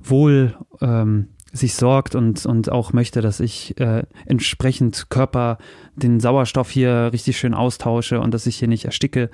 Wohl 0.03 0.57
ähm, 0.81 1.29
sich 1.53 1.75
sorgt 1.75 2.16
und, 2.16 2.44
und 2.44 2.70
auch 2.73 2.92
möchte, 2.92 3.20
dass 3.20 3.38
ich 3.38 3.79
äh, 3.81 4.03
entsprechend 4.27 5.11
Körper 5.11 5.59
den 5.94 6.18
Sauerstoff 6.18 6.70
hier 6.70 7.11
richtig 7.12 7.38
schön 7.38 7.55
austausche 7.55 8.20
und 8.20 8.35
dass 8.35 8.46
ich 8.46 8.57
hier 8.57 8.68
nicht 8.68 8.87
ersticke. 8.87 9.31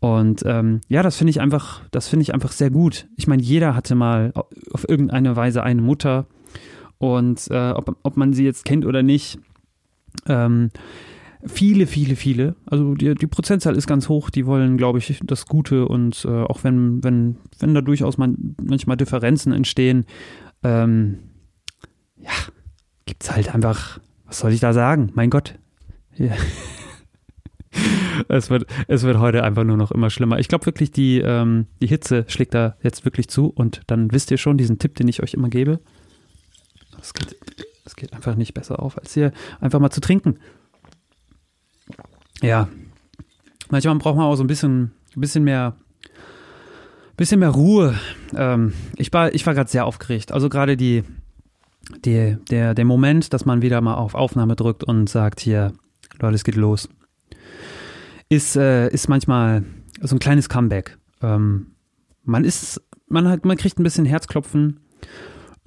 Und 0.00 0.42
ähm, 0.44 0.80
ja, 0.88 1.02
das 1.02 1.16
finde 1.16 1.30
ich 1.30 1.40
einfach, 1.40 1.82
das 1.92 2.08
finde 2.08 2.22
ich 2.22 2.34
einfach 2.34 2.52
sehr 2.52 2.70
gut. 2.70 3.06
Ich 3.16 3.28
meine, 3.28 3.42
jeder 3.42 3.76
hatte 3.76 3.94
mal 3.94 4.32
auf 4.72 4.88
irgendeine 4.88 5.36
Weise 5.36 5.62
eine 5.62 5.82
Mutter 5.82 6.26
und 6.98 7.48
äh, 7.50 7.70
ob, 7.70 7.96
ob 8.02 8.16
man 8.16 8.32
sie 8.32 8.44
jetzt 8.44 8.64
kennt 8.64 8.84
oder 8.86 9.02
nicht, 9.02 9.38
ähm, 10.26 10.70
viele, 11.44 11.86
viele, 11.86 12.16
viele, 12.16 12.56
also 12.66 12.94
die, 12.94 13.14
die 13.14 13.26
Prozentzahl 13.26 13.76
ist 13.76 13.86
ganz 13.86 14.08
hoch, 14.08 14.30
die 14.30 14.46
wollen, 14.46 14.76
glaube 14.76 14.98
ich, 14.98 15.20
das 15.24 15.46
Gute 15.46 15.86
und 15.88 16.24
äh, 16.24 16.28
auch 16.28 16.64
wenn, 16.64 17.02
wenn, 17.02 17.36
wenn 17.58 17.74
da 17.74 17.80
durchaus 17.80 18.18
man, 18.18 18.54
manchmal 18.62 18.96
Differenzen 18.96 19.52
entstehen, 19.52 20.04
ähm, 20.62 21.18
ja, 22.18 22.32
gibt 23.06 23.22
es 23.22 23.32
halt 23.32 23.54
einfach, 23.54 24.00
was 24.26 24.40
soll 24.40 24.52
ich 24.52 24.60
da 24.60 24.72
sagen? 24.72 25.10
Mein 25.14 25.30
Gott. 25.30 25.58
Ja. 26.16 26.34
es, 28.28 28.50
wird, 28.50 28.66
es 28.88 29.02
wird 29.02 29.18
heute 29.18 29.42
einfach 29.42 29.64
nur 29.64 29.76
noch 29.76 29.90
immer 29.90 30.10
schlimmer. 30.10 30.38
Ich 30.38 30.48
glaube 30.48 30.66
wirklich, 30.66 30.90
die, 30.90 31.18
ähm, 31.18 31.66
die 31.80 31.86
Hitze 31.86 32.24
schlägt 32.28 32.54
da 32.54 32.76
jetzt 32.82 33.04
wirklich 33.04 33.28
zu 33.28 33.46
und 33.46 33.80
dann 33.86 34.12
wisst 34.12 34.30
ihr 34.30 34.38
schon 34.38 34.58
diesen 34.58 34.78
Tipp, 34.78 34.94
den 34.96 35.08
ich 35.08 35.22
euch 35.22 35.34
immer 35.34 35.48
gebe. 35.48 35.80
Es 37.00 37.14
geht 37.14 37.36
geht 38.00 38.12
einfach 38.12 38.34
nicht 38.34 38.54
besser 38.54 38.82
auf, 38.82 38.98
als 38.98 39.14
hier 39.14 39.32
einfach 39.60 39.78
mal 39.78 39.90
zu 39.90 40.00
trinken. 40.00 40.38
Ja, 42.42 42.68
manchmal 43.68 43.96
braucht 43.96 44.16
man 44.16 44.24
auch 44.24 44.36
so 44.36 44.42
ein 44.42 44.48
bisschen, 44.48 44.92
ein 45.14 45.20
bisschen 45.20 45.44
mehr, 45.44 45.76
bisschen 47.16 47.40
mehr 47.40 47.50
Ruhe. 47.50 47.94
Ähm, 48.34 48.72
ich 48.96 49.12
war, 49.12 49.34
ich 49.34 49.46
war 49.46 49.54
gerade 49.54 49.70
sehr 49.70 49.84
aufgeregt. 49.84 50.32
Also 50.32 50.48
gerade 50.48 50.76
die, 50.76 51.04
die, 52.04 52.38
der, 52.50 52.74
der 52.74 52.84
Moment, 52.84 53.32
dass 53.32 53.44
man 53.44 53.62
wieder 53.62 53.80
mal 53.80 53.94
auf 53.94 54.14
Aufnahme 54.14 54.56
drückt 54.56 54.82
und 54.82 55.08
sagt 55.08 55.40
hier, 55.40 55.72
Leute, 56.18 56.34
es 56.34 56.44
geht 56.44 56.56
los, 56.56 56.88
ist, 58.28 58.56
äh, 58.56 58.88
ist 58.88 59.08
manchmal 59.08 59.64
so 60.00 60.16
ein 60.16 60.20
kleines 60.20 60.48
Comeback. 60.48 60.96
Ähm, 61.20 61.72
man 62.24 62.44
ist, 62.44 62.80
man 63.08 63.28
hat, 63.28 63.44
man 63.44 63.58
kriegt 63.58 63.78
ein 63.78 63.82
bisschen 63.82 64.06
Herzklopfen 64.06 64.80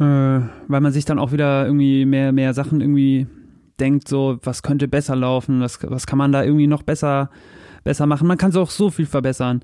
weil 0.04 0.82
man 0.82 0.92
sich 0.92 1.06
dann 1.06 1.20
auch 1.20 1.32
wieder 1.32 1.66
irgendwie 1.66 2.06
mehr, 2.06 2.32
mehr 2.32 2.54
Sachen 2.54 2.82
irgendwie 2.82 3.28
denkt, 3.80 4.08
so, 4.08 4.40
was 4.44 4.64
könnte 4.64 4.88
besser 4.88 5.16
laufen, 5.16 5.62
was, 5.62 5.80
was 5.84 6.06
kann 6.06 6.18
man 6.18 6.32
da 6.32 6.44
irgendwie 6.44 6.68
noch 6.68 6.84
besser, 6.84 7.30
besser 7.84 8.06
machen. 8.06 8.28
Man 8.28 8.38
kann 8.38 8.52
es 8.52 8.56
auch 8.56 8.70
so 8.70 8.90
viel 8.90 9.06
verbessern. 9.06 9.62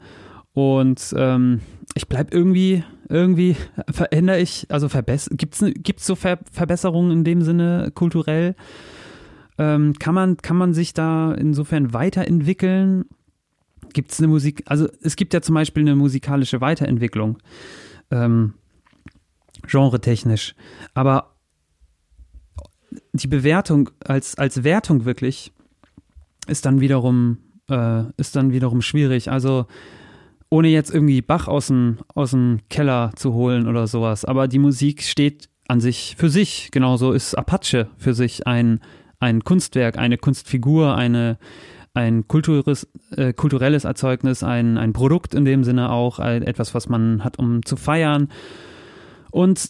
Und 0.53 1.13
ähm, 1.17 1.61
ich 1.95 2.07
bleibe 2.07 2.35
irgendwie, 2.35 2.83
irgendwie 3.07 3.55
verändere 3.89 4.39
ich, 4.39 4.67
also 4.69 4.87
gibt 4.89 5.61
es 5.61 6.05
so 6.05 6.15
Ver 6.15 6.39
Verbesserungen 6.51 7.11
in 7.11 7.23
dem 7.23 7.41
Sinne 7.41 7.91
kulturell? 7.93 8.55
Ähm, 9.57 9.93
kann, 9.99 10.15
man, 10.15 10.37
kann 10.37 10.57
man 10.57 10.73
sich 10.73 10.93
da 10.93 11.33
insofern 11.33 11.93
weiterentwickeln? 11.93 13.05
Gibt 13.93 14.11
es 14.11 14.19
eine 14.19 14.27
Musik, 14.27 14.63
also 14.65 14.87
es 15.01 15.15
gibt 15.15 15.33
ja 15.33 15.41
zum 15.41 15.55
Beispiel 15.55 15.81
eine 15.81 15.95
musikalische 15.95 16.61
Weiterentwicklung, 16.61 17.37
ähm, 18.11 18.53
genretechnisch, 19.69 20.55
aber 20.93 21.35
die 23.13 23.27
Bewertung 23.27 23.89
als, 24.03 24.37
als 24.37 24.63
Wertung 24.63 25.05
wirklich 25.05 25.51
ist 26.47 26.65
dann 26.65 26.81
wiederum, 26.81 27.37
äh, 27.69 28.03
ist 28.17 28.35
dann 28.35 28.51
wiederum 28.51 28.81
schwierig. 28.81 29.31
Also 29.31 29.67
ohne 30.49 30.69
jetzt 30.69 30.93
irgendwie 30.93 31.21
Bach 31.21 31.47
aus 31.47 31.67
dem, 31.67 31.99
aus 32.15 32.31
dem 32.31 32.59
Keller 32.69 33.11
zu 33.15 33.33
holen 33.33 33.67
oder 33.67 33.87
sowas. 33.87 34.25
Aber 34.25 34.47
die 34.47 34.59
Musik 34.59 35.03
steht 35.03 35.49
an 35.67 35.79
sich 35.79 36.15
für 36.17 36.29
sich. 36.29 36.69
Genauso 36.71 37.11
ist 37.11 37.35
Apache 37.35 37.89
für 37.97 38.15
sich 38.15 38.47
ein, 38.47 38.79
ein 39.19 39.43
Kunstwerk, 39.43 39.97
eine 39.99 40.17
Kunstfigur, 40.17 40.95
eine, 40.95 41.37
ein 41.93 42.27
kulturelles, 42.27 42.87
äh, 43.15 43.33
kulturelles 43.33 43.83
Erzeugnis, 43.83 44.43
ein, 44.43 44.79
ein 44.79 44.93
Produkt 44.93 45.35
in 45.35 45.45
dem 45.45 45.63
Sinne 45.63 45.91
auch, 45.91 46.17
etwas, 46.19 46.73
was 46.73 46.89
man 46.89 47.23
hat, 47.23 47.37
um 47.37 47.63
zu 47.63 47.75
feiern. 47.75 48.29
Und 49.31 49.69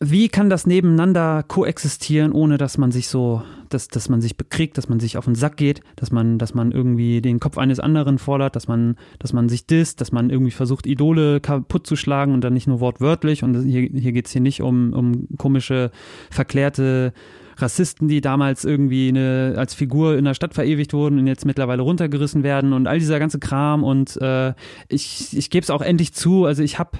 wie 0.00 0.28
kann 0.28 0.48
das 0.48 0.66
nebeneinander 0.66 1.42
koexistieren, 1.42 2.32
ohne 2.32 2.56
dass 2.56 2.78
man 2.78 2.92
sich 2.92 3.08
so, 3.08 3.42
dass, 3.68 3.88
dass 3.88 4.08
man 4.08 4.20
sich 4.20 4.36
bekriegt, 4.36 4.78
dass 4.78 4.88
man 4.88 5.00
sich 5.00 5.16
auf 5.16 5.24
den 5.24 5.34
Sack 5.34 5.56
geht, 5.56 5.80
dass 5.96 6.12
man, 6.12 6.38
dass 6.38 6.54
man 6.54 6.70
irgendwie 6.70 7.20
den 7.20 7.40
Kopf 7.40 7.58
eines 7.58 7.80
anderen 7.80 8.18
fordert, 8.18 8.54
dass 8.54 8.68
man, 8.68 8.96
dass 9.18 9.32
man 9.32 9.48
sich 9.48 9.66
disst, 9.66 10.00
dass 10.00 10.12
man 10.12 10.30
irgendwie 10.30 10.52
versucht, 10.52 10.86
Idole 10.86 11.40
kaputt 11.40 11.86
zu 11.86 11.96
schlagen 11.96 12.32
und 12.32 12.42
dann 12.42 12.52
nicht 12.52 12.68
nur 12.68 12.78
wortwörtlich. 12.78 13.42
Und 13.42 13.64
hier, 13.64 13.88
hier 13.92 14.12
geht 14.12 14.26
es 14.26 14.32
hier 14.32 14.40
nicht 14.40 14.62
um, 14.62 14.92
um 14.92 15.26
komische, 15.36 15.90
verklärte 16.30 17.12
Rassisten, 17.56 18.06
die 18.06 18.20
damals 18.20 18.64
irgendwie 18.64 19.08
eine, 19.08 19.54
als 19.56 19.74
Figur 19.74 20.16
in 20.16 20.24
der 20.24 20.34
Stadt 20.34 20.54
verewigt 20.54 20.92
wurden 20.92 21.18
und 21.18 21.26
jetzt 21.26 21.44
mittlerweile 21.44 21.82
runtergerissen 21.82 22.44
werden 22.44 22.72
und 22.72 22.86
all 22.86 23.00
dieser 23.00 23.18
ganze 23.18 23.40
Kram. 23.40 23.82
Und 23.82 24.16
äh, 24.22 24.54
ich, 24.88 25.36
ich 25.36 25.50
gebe 25.50 25.64
es 25.64 25.70
auch 25.70 25.82
endlich 25.82 26.12
zu, 26.14 26.44
also 26.44 26.62
ich 26.62 26.78
habe 26.78 26.98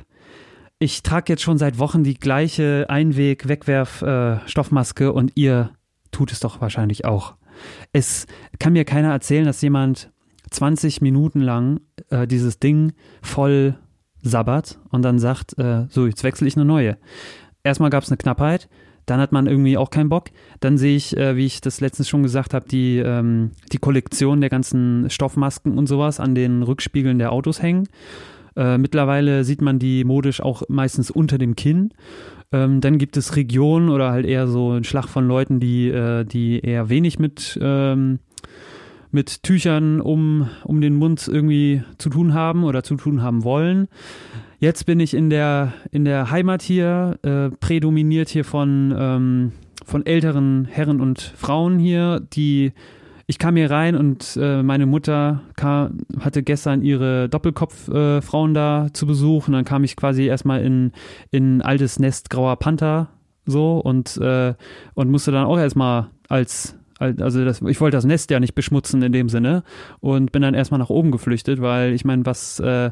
ich 0.78 1.02
trage 1.02 1.32
jetzt 1.32 1.42
schon 1.42 1.58
seit 1.58 1.78
Wochen 1.78 2.04
die 2.04 2.14
gleiche 2.14 2.86
Einweg-Wegwerf-Stoffmaske 2.88 5.04
äh, 5.04 5.08
und 5.08 5.32
ihr 5.34 5.72
tut 6.10 6.32
es 6.32 6.40
doch 6.40 6.60
wahrscheinlich 6.60 7.04
auch. 7.04 7.34
Es 7.92 8.26
kann 8.58 8.72
mir 8.72 8.84
keiner 8.84 9.10
erzählen, 9.10 9.44
dass 9.44 9.60
jemand 9.60 10.10
20 10.50 11.00
Minuten 11.00 11.40
lang 11.40 11.80
äh, 12.10 12.26
dieses 12.26 12.58
Ding 12.60 12.92
voll 13.22 13.76
sabbert 14.22 14.78
und 14.90 15.02
dann 15.02 15.18
sagt, 15.18 15.58
äh, 15.58 15.86
so, 15.88 16.06
jetzt 16.06 16.24
wechsle 16.24 16.46
ich 16.46 16.56
eine 16.56 16.64
neue. 16.64 16.96
Erstmal 17.64 17.90
gab 17.90 18.04
es 18.04 18.10
eine 18.10 18.16
Knappheit, 18.16 18.68
dann 19.06 19.20
hat 19.20 19.32
man 19.32 19.46
irgendwie 19.46 19.76
auch 19.76 19.90
keinen 19.90 20.08
Bock. 20.08 20.30
Dann 20.60 20.78
sehe 20.78 20.96
ich, 20.96 21.16
äh, 21.16 21.36
wie 21.36 21.46
ich 21.46 21.60
das 21.60 21.80
letztens 21.80 22.08
schon 22.08 22.22
gesagt 22.22 22.54
habe, 22.54 22.68
die, 22.68 22.98
ähm, 22.98 23.52
die 23.72 23.78
Kollektion 23.78 24.40
der 24.40 24.50
ganzen 24.50 25.10
Stoffmasken 25.10 25.76
und 25.76 25.88
sowas 25.88 26.20
an 26.20 26.34
den 26.34 26.62
Rückspiegeln 26.62 27.18
der 27.18 27.32
Autos 27.32 27.62
hängen. 27.62 27.88
Äh, 28.58 28.76
mittlerweile 28.76 29.44
sieht 29.44 29.62
man 29.62 29.78
die 29.78 30.02
modisch 30.02 30.40
auch 30.40 30.64
meistens 30.68 31.12
unter 31.12 31.38
dem 31.38 31.54
Kinn. 31.54 31.94
Ähm, 32.50 32.80
dann 32.80 32.98
gibt 32.98 33.16
es 33.16 33.36
Regionen 33.36 33.88
oder 33.88 34.10
halt 34.10 34.26
eher 34.26 34.48
so 34.48 34.72
ein 34.72 34.82
Schlag 34.82 35.06
von 35.08 35.28
Leuten, 35.28 35.60
die, 35.60 35.88
äh, 35.88 36.24
die 36.24 36.58
eher 36.58 36.88
wenig 36.88 37.20
mit, 37.20 37.56
ähm, 37.62 38.18
mit 39.12 39.44
Tüchern 39.44 40.00
um, 40.00 40.48
um 40.64 40.80
den 40.80 40.96
Mund 40.96 41.28
irgendwie 41.28 41.82
zu 41.98 42.10
tun 42.10 42.34
haben 42.34 42.64
oder 42.64 42.82
zu 42.82 42.96
tun 42.96 43.22
haben 43.22 43.44
wollen. 43.44 43.86
Jetzt 44.58 44.86
bin 44.86 44.98
ich 44.98 45.14
in 45.14 45.30
der, 45.30 45.72
in 45.92 46.04
der 46.04 46.32
Heimat 46.32 46.62
hier, 46.62 47.16
äh, 47.22 47.50
prädominiert 47.50 48.28
hier 48.28 48.44
von, 48.44 48.92
ähm, 48.98 49.52
von 49.86 50.04
älteren 50.04 50.64
Herren 50.64 51.00
und 51.00 51.20
Frauen 51.20 51.78
hier, 51.78 52.20
die 52.32 52.72
ich 53.30 53.38
kam 53.38 53.56
hier 53.56 53.70
rein 53.70 53.94
und 53.94 54.38
äh, 54.40 54.62
meine 54.62 54.86
Mutter 54.86 55.42
kam, 55.54 55.98
hatte 56.18 56.42
gestern 56.42 56.80
ihre 56.82 57.28
Doppelkopffrauen 57.28 58.50
äh, 58.52 58.54
da 58.54 58.86
zu 58.94 59.06
Besuch 59.06 59.48
und 59.48 59.52
dann 59.52 59.66
kam 59.66 59.84
ich 59.84 59.96
quasi 59.96 60.24
erstmal 60.24 60.62
in, 60.62 60.92
in 61.30 61.58
ein 61.58 61.62
altes 61.62 61.98
Nest 61.98 62.30
grauer 62.30 62.56
Panther 62.56 63.08
so 63.44 63.80
und, 63.80 64.16
äh, 64.16 64.54
und 64.94 65.10
musste 65.10 65.30
dann 65.30 65.44
auch 65.44 65.58
erstmal 65.58 66.08
als 66.28 66.74
also 66.98 67.44
das, 67.44 67.62
ich 67.62 67.80
wollte 67.80 67.96
das 67.96 68.06
Nest 68.06 68.30
ja 68.30 68.40
nicht 68.40 68.54
beschmutzen 68.54 69.02
in 69.02 69.12
dem 69.12 69.28
Sinne 69.28 69.62
und 70.00 70.32
bin 70.32 70.42
dann 70.42 70.54
erstmal 70.54 70.80
nach 70.80 70.90
oben 70.90 71.12
geflüchtet, 71.12 71.60
weil 71.60 71.92
ich 71.92 72.04
meine, 72.04 72.26
was, 72.26 72.58
äh, 72.58 72.90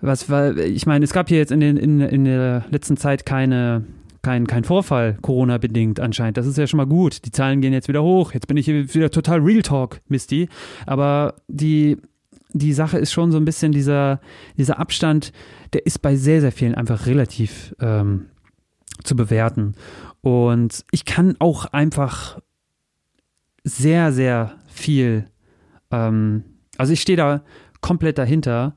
was 0.00 0.28
war, 0.30 0.56
ich 0.56 0.86
meine, 0.86 1.04
es 1.04 1.12
gab 1.12 1.28
hier 1.28 1.38
jetzt 1.38 1.52
in, 1.52 1.60
den, 1.60 1.76
in, 1.76 2.00
in 2.00 2.24
der 2.24 2.64
letzten 2.70 2.96
Zeit 2.96 3.24
keine, 3.24 3.84
kein, 4.24 4.48
kein 4.48 4.64
Vorfall, 4.64 5.16
Corona-bedingt 5.22 6.00
anscheinend. 6.00 6.36
Das 6.36 6.46
ist 6.46 6.58
ja 6.58 6.66
schon 6.66 6.78
mal 6.78 6.86
gut. 6.86 7.24
Die 7.24 7.30
Zahlen 7.30 7.60
gehen 7.60 7.72
jetzt 7.72 7.86
wieder 7.86 8.02
hoch. 8.02 8.32
Jetzt 8.32 8.48
bin 8.48 8.56
ich 8.56 8.64
hier 8.64 8.92
wieder 8.92 9.10
total 9.10 9.38
Real 9.38 9.62
Talk, 9.62 10.00
Misty. 10.08 10.48
Aber 10.86 11.36
die, 11.46 11.98
die 12.52 12.72
Sache 12.72 12.98
ist 12.98 13.12
schon 13.12 13.30
so 13.30 13.36
ein 13.36 13.44
bisschen 13.44 13.70
dieser, 13.70 14.20
dieser 14.56 14.80
Abstand, 14.80 15.32
der 15.72 15.86
ist 15.86 16.02
bei 16.02 16.16
sehr, 16.16 16.40
sehr 16.40 16.50
vielen 16.50 16.74
einfach 16.74 17.06
relativ 17.06 17.76
ähm, 17.80 18.26
zu 19.04 19.14
bewerten. 19.14 19.74
Und 20.22 20.84
ich 20.90 21.04
kann 21.04 21.36
auch 21.38 21.66
einfach 21.66 22.40
sehr, 23.62 24.12
sehr 24.12 24.56
viel, 24.66 25.26
ähm, 25.90 26.44
also 26.78 26.92
ich 26.92 27.00
stehe 27.00 27.16
da 27.16 27.44
komplett 27.80 28.18
dahinter 28.18 28.74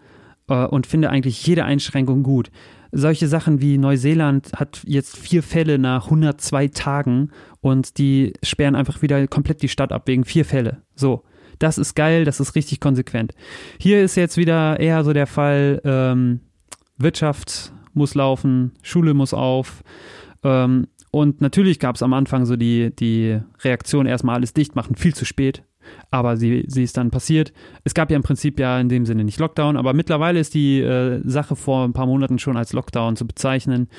äh, 0.49 0.65
und 0.65 0.85
finde 0.85 1.09
eigentlich 1.09 1.47
jede 1.47 1.63
Einschränkung 1.63 2.21
gut 2.21 2.51
solche 2.91 3.27
Sachen 3.27 3.61
wie 3.61 3.77
Neuseeland 3.77 4.53
hat 4.53 4.81
jetzt 4.85 5.17
vier 5.17 5.43
Fälle 5.43 5.79
nach 5.79 6.05
102 6.05 6.69
Tagen 6.69 7.31
und 7.61 7.97
die 7.97 8.33
sperren 8.43 8.75
einfach 8.75 9.01
wieder 9.01 9.27
komplett 9.27 9.61
die 9.61 9.69
Stadt 9.69 9.91
ab 9.91 10.03
wegen 10.07 10.25
vier 10.25 10.45
Fälle. 10.45 10.81
So. 10.95 11.23
Das 11.59 11.79
ist 11.79 11.95
geil, 11.95 12.23
das 12.23 12.39
ist 12.39 12.53
richtig 12.53 12.79
konsequent. 12.79 13.33
Hier 13.79 14.03
ist 14.03 14.15
jetzt 14.15 14.37
wieder 14.37 14.79
eher 14.79 15.03
so 15.03 15.11
der 15.11 15.25
Fall, 15.25 15.81
ähm, 15.83 16.41
Wirtschaft 16.99 17.73
muss 17.93 18.13
laufen, 18.13 18.73
Schule 18.83 19.15
muss 19.15 19.33
auf. 19.33 19.83
Ähm, 20.43 20.85
und 21.09 21.41
natürlich 21.41 21.79
gab 21.79 21.95
es 21.95 22.03
am 22.03 22.13
Anfang 22.13 22.45
so 22.45 22.55
die, 22.57 22.95
die 22.95 23.39
Reaktion, 23.63 24.05
erstmal 24.05 24.35
alles 24.35 24.53
dicht 24.53 24.75
machen, 24.75 24.95
viel 24.95 25.15
zu 25.15 25.25
spät 25.25 25.63
aber 26.11 26.37
sie, 26.37 26.65
sie 26.67 26.83
ist 26.83 26.97
dann 26.97 27.11
passiert. 27.11 27.53
Es 27.83 27.93
gab 27.93 28.09
ja 28.09 28.15
im 28.15 28.23
Prinzip 28.23 28.59
ja 28.59 28.79
in 28.79 28.89
dem 28.89 29.05
Sinne 29.05 29.23
nicht 29.23 29.39
Lockdown, 29.39 29.77
aber 29.77 29.93
mittlerweile 29.93 30.39
ist 30.39 30.53
die 30.53 30.79
äh, 30.79 31.21
Sache 31.25 31.55
vor 31.55 31.83
ein 31.85 31.93
paar 31.93 32.05
Monaten 32.05 32.39
schon 32.39 32.57
als 32.57 32.73
Lockdown 32.73 33.15
zu 33.15 33.25
bezeichnen. 33.27 33.89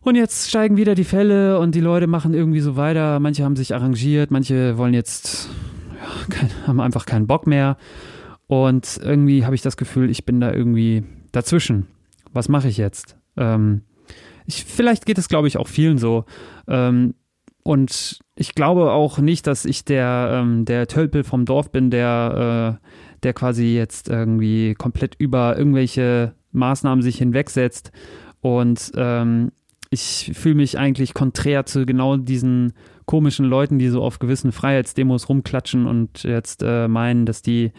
Und 0.00 0.16
jetzt 0.16 0.48
steigen 0.48 0.76
wieder 0.76 0.94
die 0.94 1.04
Fälle 1.04 1.60
und 1.60 1.74
die 1.74 1.80
Leute 1.80 2.08
machen 2.08 2.34
irgendwie 2.34 2.60
so 2.60 2.76
weiter. 2.76 3.20
Manche 3.20 3.44
haben 3.44 3.56
sich 3.56 3.74
arrangiert, 3.74 4.30
manche 4.30 4.76
wollen 4.76 4.94
jetzt, 4.94 5.48
ja, 5.94 6.26
kein, 6.28 6.50
haben 6.66 6.80
einfach 6.80 7.06
keinen 7.06 7.28
Bock 7.28 7.46
mehr. 7.46 7.76
Und 8.48 9.00
irgendwie 9.02 9.44
habe 9.44 9.54
ich 9.54 9.62
das 9.62 9.76
Gefühl, 9.76 10.10
ich 10.10 10.26
bin 10.26 10.40
da 10.40 10.52
irgendwie 10.52 11.04
dazwischen. 11.30 11.86
Was 12.32 12.48
mache 12.48 12.68
ich 12.68 12.76
jetzt? 12.76 13.16
Ähm, 13.36 13.82
ich, 14.44 14.64
vielleicht 14.64 15.06
geht 15.06 15.18
es, 15.18 15.28
glaube 15.28 15.48
ich, 15.48 15.56
auch 15.56 15.68
vielen 15.68 15.98
so. 15.98 16.24
Ähm, 16.66 17.14
und 17.62 18.20
ich 18.34 18.54
glaube 18.54 18.92
auch 18.92 19.18
nicht, 19.18 19.46
dass 19.46 19.64
ich 19.64 19.84
der, 19.84 20.30
ähm, 20.32 20.64
der 20.64 20.88
Tölpel 20.88 21.22
vom 21.24 21.44
Dorf 21.44 21.70
bin, 21.70 21.90
der, 21.90 22.78
äh, 22.82 22.86
der 23.22 23.34
quasi 23.34 23.76
jetzt 23.76 24.08
irgendwie 24.08 24.74
komplett 24.74 25.14
über 25.18 25.56
irgendwelche 25.56 26.34
Maßnahmen 26.50 27.02
sich 27.02 27.18
hinwegsetzt. 27.18 27.92
Und 28.40 28.92
ähm, 28.96 29.52
ich 29.90 30.32
fühle 30.34 30.56
mich 30.56 30.78
eigentlich 30.78 31.14
konträr 31.14 31.66
zu 31.66 31.86
genau 31.86 32.16
diesen 32.16 32.72
komischen 33.06 33.46
Leuten, 33.46 33.78
die 33.78 33.88
so 33.88 34.02
auf 34.02 34.18
gewissen 34.18 34.50
Freiheitsdemos 34.50 35.28
rumklatschen 35.28 35.86
und 35.86 36.22
jetzt 36.24 36.62
äh, 36.62 36.88
meinen, 36.88 37.26
dass 37.26 37.42
die, 37.42 37.72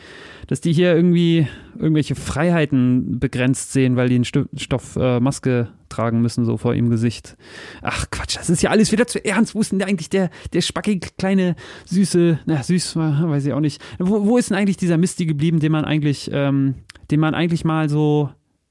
dass 0.47 0.61
die 0.61 0.73
hier 0.73 0.95
irgendwie 0.95 1.47
irgendwelche 1.77 2.15
Freiheiten 2.15 3.19
begrenzt 3.19 3.73
sehen, 3.73 3.95
weil 3.95 4.09
die 4.09 4.15
einen 4.15 4.25
St 4.25 4.47
Stoff 4.55 4.95
äh, 4.95 5.19
Maske 5.19 5.69
tragen 5.93 6.21
müssen, 6.21 6.45
so 6.45 6.57
vor 6.57 6.73
ihrem 6.73 6.89
Gesicht. 6.89 7.37
Ach 7.81 8.05
Quatsch, 8.09 8.37
das 8.37 8.49
ist 8.49 8.61
ja 8.61 8.69
alles 8.69 8.91
wieder 8.91 9.07
zu 9.07 9.23
ernst. 9.23 9.55
Wo 9.55 9.61
ist 9.61 9.71
denn 9.71 9.81
eigentlich 9.83 10.09
der, 10.09 10.29
der 10.53 10.61
spackige, 10.61 11.09
kleine, 11.17 11.55
süße, 11.85 12.39
na 12.45 12.63
süß, 12.63 12.95
weiß 12.95 13.45
ich 13.45 13.53
auch 13.53 13.59
nicht. 13.59 13.81
Wo, 13.99 14.25
wo 14.25 14.37
ist 14.37 14.49
denn 14.49 14.57
eigentlich 14.57 14.77
dieser 14.77 14.97
Misty 14.97 15.25
geblieben, 15.25 15.59
den 15.59 15.71
man 15.71 15.85
eigentlich, 15.85 16.29
ähm, 16.33 16.75
den 17.11 17.19
man 17.19 17.35
eigentlich 17.35 17.65
mal 17.65 17.89
so 17.89 18.29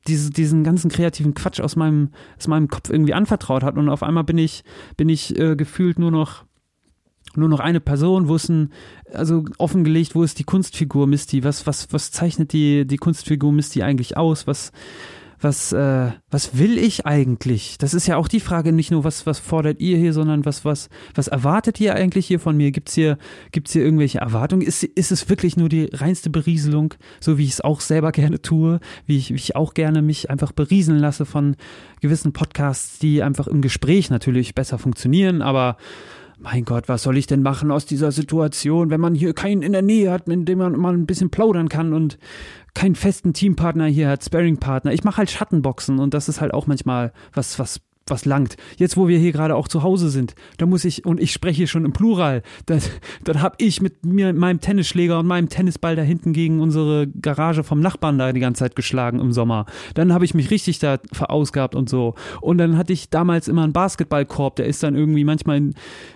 diese, 0.08 0.30
diesen 0.30 0.64
ganzen 0.64 0.90
kreativen 0.90 1.34
Quatsch 1.34 1.60
aus 1.60 1.76
meinem, 1.76 2.10
aus 2.38 2.48
meinem 2.48 2.68
Kopf 2.68 2.90
irgendwie 2.90 3.14
anvertraut 3.14 3.62
hat 3.62 3.76
und 3.76 3.88
auf 3.88 4.02
einmal 4.02 4.24
bin 4.24 4.38
ich, 4.38 4.64
bin 4.96 5.08
ich 5.08 5.38
äh, 5.38 5.54
gefühlt 5.56 5.98
nur 5.98 6.10
noch 6.10 6.44
nur 7.34 7.48
noch 7.48 7.60
eine 7.60 7.80
Person, 7.80 8.28
wo 8.28 8.36
ist 8.36 8.50
ein, 8.50 8.72
also 9.10 9.44
offengelegt, 9.56 10.14
wo 10.14 10.22
ist 10.22 10.38
die 10.38 10.44
Kunstfigur 10.44 11.06
Misty? 11.06 11.44
Was, 11.44 11.66
was, 11.66 11.90
was 11.90 12.10
zeichnet 12.10 12.52
die, 12.52 12.86
die 12.86 12.98
Kunstfigur 12.98 13.52
Misty 13.52 13.82
eigentlich 13.82 14.18
aus? 14.18 14.46
Was, 14.46 14.70
was, 15.42 15.72
äh, 15.72 16.12
was 16.30 16.58
will 16.58 16.78
ich 16.78 17.06
eigentlich? 17.06 17.76
Das 17.78 17.94
ist 17.94 18.06
ja 18.06 18.16
auch 18.16 18.28
die 18.28 18.40
Frage, 18.40 18.72
nicht 18.72 18.90
nur, 18.90 19.04
was, 19.04 19.26
was 19.26 19.38
fordert 19.38 19.80
ihr 19.80 19.96
hier, 19.96 20.12
sondern 20.12 20.44
was, 20.44 20.64
was, 20.64 20.88
was 21.14 21.28
erwartet 21.28 21.80
ihr 21.80 21.94
eigentlich 21.94 22.26
hier 22.26 22.40
von 22.40 22.56
mir? 22.56 22.70
Gibt's 22.70 22.94
hier, 22.94 23.18
gibt's 23.50 23.72
hier 23.72 23.84
irgendwelche 23.84 24.18
Erwartungen? 24.18 24.62
Ist, 24.62 24.84
ist 24.84 25.12
es 25.12 25.28
wirklich 25.28 25.56
nur 25.56 25.68
die 25.68 25.90
reinste 25.92 26.30
Berieselung, 26.30 26.94
so 27.20 27.38
wie 27.38 27.44
ich 27.44 27.52
es 27.52 27.60
auch 27.60 27.80
selber 27.80 28.12
gerne 28.12 28.40
tue, 28.40 28.80
wie 29.06 29.18
ich, 29.18 29.30
wie 29.30 29.36
ich 29.36 29.56
auch 29.56 29.74
gerne 29.74 30.02
mich 30.02 30.30
einfach 30.30 30.52
berieseln 30.52 30.98
lasse 30.98 31.26
von 31.26 31.56
gewissen 32.00 32.32
Podcasts, 32.32 32.98
die 32.98 33.22
einfach 33.22 33.46
im 33.46 33.62
Gespräch 33.62 34.10
natürlich 34.10 34.54
besser 34.54 34.78
funktionieren, 34.78 35.42
aber 35.42 35.76
mein 36.42 36.64
Gott, 36.64 36.88
was 36.88 37.04
soll 37.04 37.16
ich 37.16 37.26
denn 37.26 37.42
machen 37.42 37.70
aus 37.70 37.86
dieser 37.86 38.10
Situation, 38.10 38.90
wenn 38.90 39.00
man 39.00 39.14
hier 39.14 39.32
keinen 39.32 39.62
in 39.62 39.72
der 39.72 39.82
Nähe 39.82 40.10
hat, 40.10 40.26
mit 40.26 40.48
dem 40.48 40.58
man 40.58 40.76
mal 40.76 40.92
ein 40.92 41.06
bisschen 41.06 41.30
plaudern 41.30 41.68
kann 41.68 41.92
und 41.92 42.18
keinen 42.74 42.94
festen 42.94 43.32
Teampartner 43.32 43.86
hier 43.86 44.08
hat, 44.08 44.24
Sparringpartner. 44.24 44.92
Ich 44.92 45.04
mache 45.04 45.18
halt 45.18 45.30
Schattenboxen 45.30 45.98
und 45.98 46.14
das 46.14 46.28
ist 46.28 46.40
halt 46.40 46.54
auch 46.54 46.66
manchmal 46.66 47.12
was, 47.32 47.58
was 47.58 47.80
was 48.06 48.24
langt. 48.24 48.56
Jetzt, 48.76 48.96
wo 48.96 49.08
wir 49.08 49.18
hier 49.18 49.32
gerade 49.32 49.56
auch 49.56 49.68
zu 49.68 49.82
Hause 49.82 50.10
sind, 50.10 50.34
da 50.58 50.66
muss 50.66 50.84
ich, 50.84 51.04
und 51.04 51.20
ich 51.20 51.32
spreche 51.32 51.66
schon 51.66 51.84
im 51.84 51.92
Plural, 51.92 52.42
dann, 52.66 53.42
habe 53.42 53.56
ich 53.58 53.80
mit 53.80 54.04
mir, 54.04 54.32
meinem 54.32 54.60
Tennisschläger 54.60 55.18
und 55.18 55.26
meinem 55.26 55.48
Tennisball 55.48 55.96
da 55.96 56.02
hinten 56.02 56.32
gegen 56.32 56.60
unsere 56.60 57.06
Garage 57.06 57.64
vom 57.64 57.80
Nachbarn 57.80 58.18
da 58.18 58.32
die 58.32 58.40
ganze 58.40 58.60
Zeit 58.60 58.76
geschlagen 58.76 59.20
im 59.20 59.32
Sommer. 59.32 59.66
Dann 59.94 60.12
habe 60.12 60.24
ich 60.24 60.34
mich 60.34 60.50
richtig 60.50 60.78
da 60.78 60.98
verausgabt 61.12 61.74
und 61.74 61.88
so. 61.88 62.14
Und 62.40 62.58
dann 62.58 62.76
hatte 62.76 62.92
ich 62.92 63.10
damals 63.10 63.48
immer 63.48 63.64
einen 63.64 63.72
Basketballkorb, 63.72 64.56
der 64.56 64.66
ist 64.66 64.82
dann 64.82 64.94
irgendwie 64.94 65.24
manchmal, 65.24 65.56
in, 65.58 65.74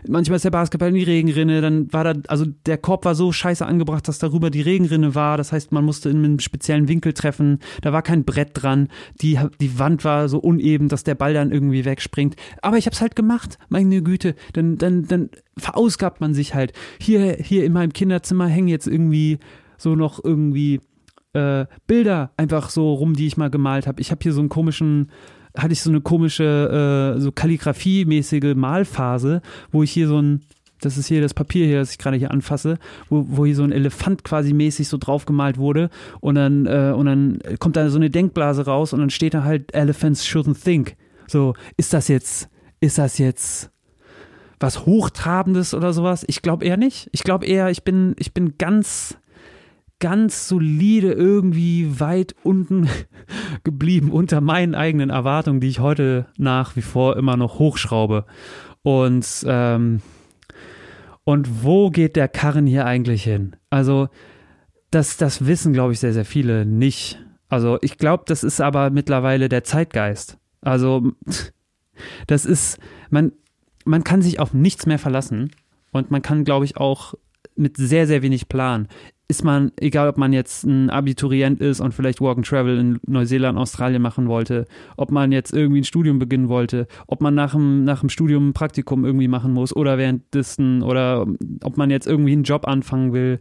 manchmal 0.09 0.37
ist 0.37 0.44
der 0.44 0.51
Basketball 0.51 0.88
in 0.88 0.94
die 0.94 1.03
Regenrinne, 1.03 1.61
dann 1.61 1.92
war 1.92 2.05
da, 2.05 2.14
also 2.29 2.44
der 2.66 2.79
Korb 2.79 3.05
war 3.05 3.14
so 3.14 3.33
scheiße 3.33 3.64
angebracht, 3.64 4.09
dass 4.09 4.18
darüber 4.18 4.51
die 4.51 4.61
Regenrinne 4.61 5.14
war. 5.14 5.37
Das 5.37 5.53
heißt, 5.53 5.72
man 5.72 5.85
musste 5.85 6.11
in 6.11 6.18
einem 6.18 6.38
speziellen 6.38 6.88
Winkel 6.88 7.12
treffen. 7.12 7.59
Da 7.83 7.92
war 7.92 8.03
kein 8.03 8.25
Brett 8.25 8.51
dran. 8.55 8.88
Die, 9.20 9.38
die 9.61 9.79
Wand 9.79 10.05
war 10.05 10.29
so 10.29 10.38
uneben, 10.38 10.88
dass 10.88 11.05
der 11.05 11.14
Ball 11.14 11.35
dann 11.35 11.53
irgendwie 11.53 11.75
wegspringt. 11.84 12.36
Aber 12.62 12.78
ich 12.78 12.86
habe 12.86 12.94
es 12.94 13.00
halt 13.00 13.16
gemacht, 13.16 13.58
meine 13.68 14.02
Güte. 14.02 14.34
Dann, 14.52 14.78
dann, 14.78 15.06
dann 15.06 15.30
verausgabt 15.58 16.20
man 16.20 16.34
sich 16.34 16.54
halt. 16.54 16.72
Hier, 17.00 17.34
hier 17.34 17.64
in 17.64 17.72
meinem 17.72 17.92
Kinderzimmer 17.92 18.46
hängen 18.46 18.68
jetzt 18.68 18.86
irgendwie 18.86 19.38
so 19.78 19.94
noch 19.94 20.22
irgendwie 20.22 20.80
äh, 21.32 21.66
Bilder 21.86 22.32
einfach 22.36 22.70
so 22.70 22.94
rum, 22.94 23.14
die 23.14 23.26
ich 23.26 23.36
mal 23.36 23.50
gemalt 23.50 23.86
habe. 23.86 24.00
Ich 24.00 24.10
habe 24.10 24.22
hier 24.22 24.32
so 24.32 24.40
einen 24.40 24.48
komischen 24.48 25.10
hatte 25.56 25.72
ich 25.72 25.80
so 25.80 25.90
eine 25.90 26.00
komische, 26.00 27.14
äh, 27.16 27.20
so 27.20 27.32
Kalligrafie-mäßige 27.32 28.54
Malphase, 28.54 29.42
wo 29.72 29.82
ich 29.82 29.90
hier 29.90 30.08
so 30.08 30.20
ein, 30.20 30.42
das 30.80 30.98
ist 30.98 31.06
hier 31.06 31.20
das 31.22 31.34
Papier 31.34 31.66
hier, 31.66 31.78
das 31.78 31.92
ich 31.92 31.98
gerade 31.98 32.16
hier 32.16 32.30
anfasse, 32.30 32.78
wo, 33.08 33.24
wo 33.28 33.46
hier 33.46 33.56
so 33.56 33.64
ein 33.64 33.72
Elefant 33.72 34.24
quasi 34.24 34.52
mäßig 34.52 34.88
so 34.88 34.98
draufgemalt 34.98 35.58
wurde 35.58 35.90
und 36.20 36.34
dann, 36.34 36.66
äh, 36.66 36.92
und 36.94 37.06
dann 37.06 37.38
kommt 37.58 37.76
da 37.76 37.88
so 37.88 37.96
eine 37.96 38.10
Denkblase 38.10 38.66
raus 38.66 38.92
und 38.92 39.00
dann 39.00 39.10
steht 39.10 39.34
da 39.34 39.44
halt 39.44 39.74
Elephants 39.74 40.26
shouldn't 40.26 40.62
think. 40.62 40.96
So, 41.26 41.54
ist 41.76 41.92
das 41.92 42.08
jetzt, 42.08 42.48
ist 42.80 42.98
das 42.98 43.18
jetzt 43.18 43.70
was 44.58 44.86
Hochtrabendes 44.86 45.74
oder 45.74 45.92
sowas? 45.92 46.24
Ich 46.28 46.42
glaube 46.42 46.64
eher 46.64 46.76
nicht. 46.76 47.08
Ich 47.12 47.22
glaube 47.22 47.46
eher, 47.46 47.70
ich 47.70 47.82
bin, 47.82 48.14
ich 48.18 48.32
bin 48.32 48.56
ganz, 48.58 49.18
ganz 49.98 50.48
solide 50.48 51.12
irgendwie 51.12 52.00
weit 52.00 52.34
unten 52.42 52.88
geblieben 53.64 54.10
unter 54.10 54.40
meinen 54.40 54.74
eigenen 54.74 55.10
Erwartungen, 55.10 55.60
die 55.60 55.68
ich 55.68 55.80
heute 55.80 56.26
nach 56.36 56.76
wie 56.76 56.82
vor 56.82 57.16
immer 57.16 57.36
noch 57.36 57.58
hochschraube. 57.58 58.24
Und, 58.82 59.44
ähm, 59.46 60.00
und 61.24 61.64
wo 61.64 61.90
geht 61.90 62.16
der 62.16 62.28
Karren 62.28 62.66
hier 62.66 62.86
eigentlich 62.86 63.24
hin? 63.24 63.56
Also, 63.68 64.08
das, 64.90 65.16
das 65.16 65.46
wissen, 65.46 65.72
glaube 65.72 65.92
ich, 65.92 65.98
sehr, 65.98 66.12
sehr 66.12 66.24
viele 66.24 66.64
nicht. 66.64 67.18
Also, 67.48 67.78
ich 67.82 67.98
glaube, 67.98 68.24
das 68.26 68.44
ist 68.44 68.60
aber 68.60 68.90
mittlerweile 68.90 69.48
der 69.48 69.64
Zeitgeist. 69.64 70.38
Also, 70.66 71.12
das 72.26 72.44
ist, 72.44 72.79
man, 73.09 73.31
man 73.85 74.02
kann 74.02 74.20
sich 74.20 74.40
auf 74.40 74.52
nichts 74.52 74.85
mehr 74.85 74.98
verlassen 74.98 75.52
und 75.92 76.11
man 76.11 76.22
kann, 76.22 76.42
glaube 76.42 76.64
ich, 76.64 76.76
auch 76.76 77.14
mit 77.55 77.76
sehr, 77.76 78.09
sehr 78.09 78.22
wenig 78.22 78.48
Plan. 78.48 78.88
Ist 79.29 79.44
man, 79.44 79.70
egal 79.79 80.09
ob 80.09 80.18
man 80.18 80.33
jetzt 80.33 80.64
ein 80.64 80.90
Abiturient 80.90 81.61
ist 81.61 81.81
und 81.81 81.94
vielleicht 81.94 82.20
Walk 82.20 82.38
and 82.38 82.46
Travel 82.46 82.79
in 82.79 82.98
Neuseeland, 83.07 83.57
Australien 83.59 84.02
machen 84.02 84.26
wollte, 84.26 84.66
ob 84.96 85.12
man 85.12 85.31
jetzt 85.31 85.52
irgendwie 85.52 85.81
ein 85.81 85.85
Studium 85.85 86.18
beginnen 86.18 86.48
wollte, 86.48 86.88
ob 87.07 87.20
man 87.20 87.35
nach 87.35 87.52
dem, 87.52 87.85
nach 87.85 88.00
dem 88.00 88.09
Studium 88.09 88.48
ein 88.48 88.52
Praktikum 88.52 89.05
irgendwie 89.05 89.29
machen 89.29 89.52
muss 89.52 89.74
oder 89.74 89.98
währenddessen 89.98 90.83
oder 90.83 91.26
ob 91.62 91.76
man 91.76 91.90
jetzt 91.90 92.09
irgendwie 92.09 92.33
einen 92.33 92.44
Job 92.44 92.66
anfangen 92.66 93.12
will 93.12 93.38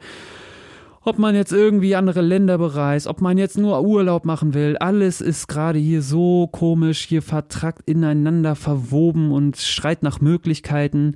ob 1.06 1.20
man 1.20 1.36
jetzt 1.36 1.54
irgendwie 1.54 1.96
andere 1.96 2.22
Länder 2.22 2.58
bereist, 2.58 3.08
ob 3.08 3.22
man 3.22 3.38
jetzt 3.38 3.58
nur 3.58 3.82
Urlaub 3.82 4.26
machen 4.26 4.54
will, 4.54 4.76
alles 4.78 5.22
ist 5.22 5.48
gerade 5.48 5.78
hier 5.80 6.02
so 6.02 6.48
komisch, 6.52 7.06
hier 7.06 7.22
vertrackt 7.22 7.88
ineinander 7.88 8.56
verwoben 8.56 9.32
und 9.32 9.58
schreit 9.58 10.02
nach 10.04 10.20
Möglichkeiten. 10.20 11.15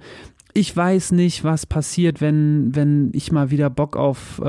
Ich 0.53 0.75
weiß 0.75 1.11
nicht, 1.11 1.43
was 1.43 1.65
passiert, 1.65 2.21
wenn, 2.21 2.75
wenn 2.75 3.09
ich 3.13 3.31
mal 3.31 3.49
wieder 3.49 3.69
Bock 3.69 3.97
auf, 3.97 4.39
äh, 4.39 4.43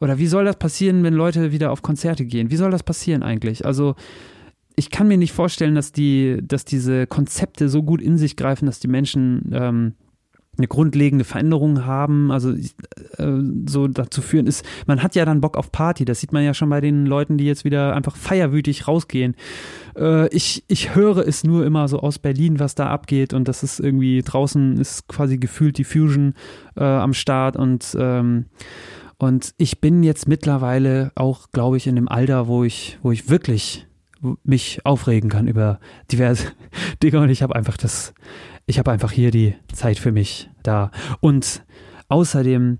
oder 0.00 0.18
wie 0.18 0.26
soll 0.26 0.44
das 0.44 0.56
passieren, 0.56 1.04
wenn 1.04 1.14
Leute 1.14 1.52
wieder 1.52 1.70
auf 1.70 1.82
Konzerte 1.82 2.24
gehen? 2.24 2.50
Wie 2.50 2.56
soll 2.56 2.70
das 2.70 2.82
passieren 2.82 3.22
eigentlich? 3.22 3.64
Also, 3.64 3.94
ich 4.76 4.90
kann 4.90 5.06
mir 5.06 5.18
nicht 5.18 5.32
vorstellen, 5.32 5.76
dass 5.76 5.92
die, 5.92 6.38
dass 6.42 6.64
diese 6.64 7.06
Konzepte 7.06 7.68
so 7.68 7.84
gut 7.84 8.02
in 8.02 8.18
sich 8.18 8.36
greifen, 8.36 8.66
dass 8.66 8.80
die 8.80 8.88
Menschen 8.88 9.52
ähm, 9.52 9.94
eine 10.58 10.68
grundlegende 10.68 11.24
Veränderung 11.24 11.84
haben, 11.84 12.30
also 12.30 12.52
äh, 12.52 13.42
so 13.66 13.88
dazu 13.88 14.22
führen 14.22 14.46
ist, 14.46 14.64
man 14.86 15.02
hat 15.02 15.14
ja 15.14 15.24
dann 15.24 15.40
Bock 15.40 15.56
auf 15.56 15.72
Party, 15.72 16.04
das 16.04 16.20
sieht 16.20 16.32
man 16.32 16.44
ja 16.44 16.54
schon 16.54 16.70
bei 16.70 16.80
den 16.80 17.06
Leuten, 17.06 17.38
die 17.38 17.44
jetzt 17.44 17.64
wieder 17.64 17.94
einfach 17.94 18.16
feierwütig 18.16 18.88
rausgehen. 18.88 19.34
Äh, 19.96 20.28
ich, 20.28 20.64
ich 20.68 20.94
höre 20.94 21.26
es 21.26 21.44
nur 21.44 21.64
immer 21.64 21.88
so 21.88 22.00
aus 22.00 22.18
Berlin, 22.18 22.58
was 22.58 22.74
da 22.74 22.88
abgeht. 22.88 23.34
Und 23.34 23.48
das 23.48 23.62
ist 23.62 23.80
irgendwie, 23.80 24.22
draußen 24.22 24.78
ist 24.78 25.08
quasi 25.08 25.38
gefühlt 25.38 25.78
die 25.78 25.84
Fusion 25.84 26.34
äh, 26.76 26.84
am 26.84 27.14
Start. 27.14 27.56
Und 27.56 27.96
ähm, 27.98 28.46
und 29.18 29.54
ich 29.58 29.80
bin 29.80 30.02
jetzt 30.02 30.28
mittlerweile 30.28 31.12
auch, 31.14 31.50
glaube 31.52 31.76
ich, 31.76 31.86
in 31.86 31.94
dem 31.94 32.08
Alter, 32.08 32.46
wo 32.46 32.64
ich, 32.64 32.98
wo 33.02 33.12
ich 33.12 33.30
wirklich 33.30 33.86
mich 34.42 34.84
aufregen 34.84 35.30
kann 35.30 35.48
über 35.48 35.78
diverse 36.10 36.48
Dinge. 37.02 37.20
Und 37.20 37.30
ich 37.30 37.42
habe 37.42 37.54
einfach 37.54 37.76
das, 37.76 38.12
ich 38.66 38.78
habe 38.78 38.90
einfach 38.92 39.12
hier 39.12 39.30
die 39.30 39.54
Zeit 39.72 39.98
für 39.98 40.12
mich 40.12 40.50
da. 40.62 40.90
Und 41.20 41.64
außerdem, 42.08 42.78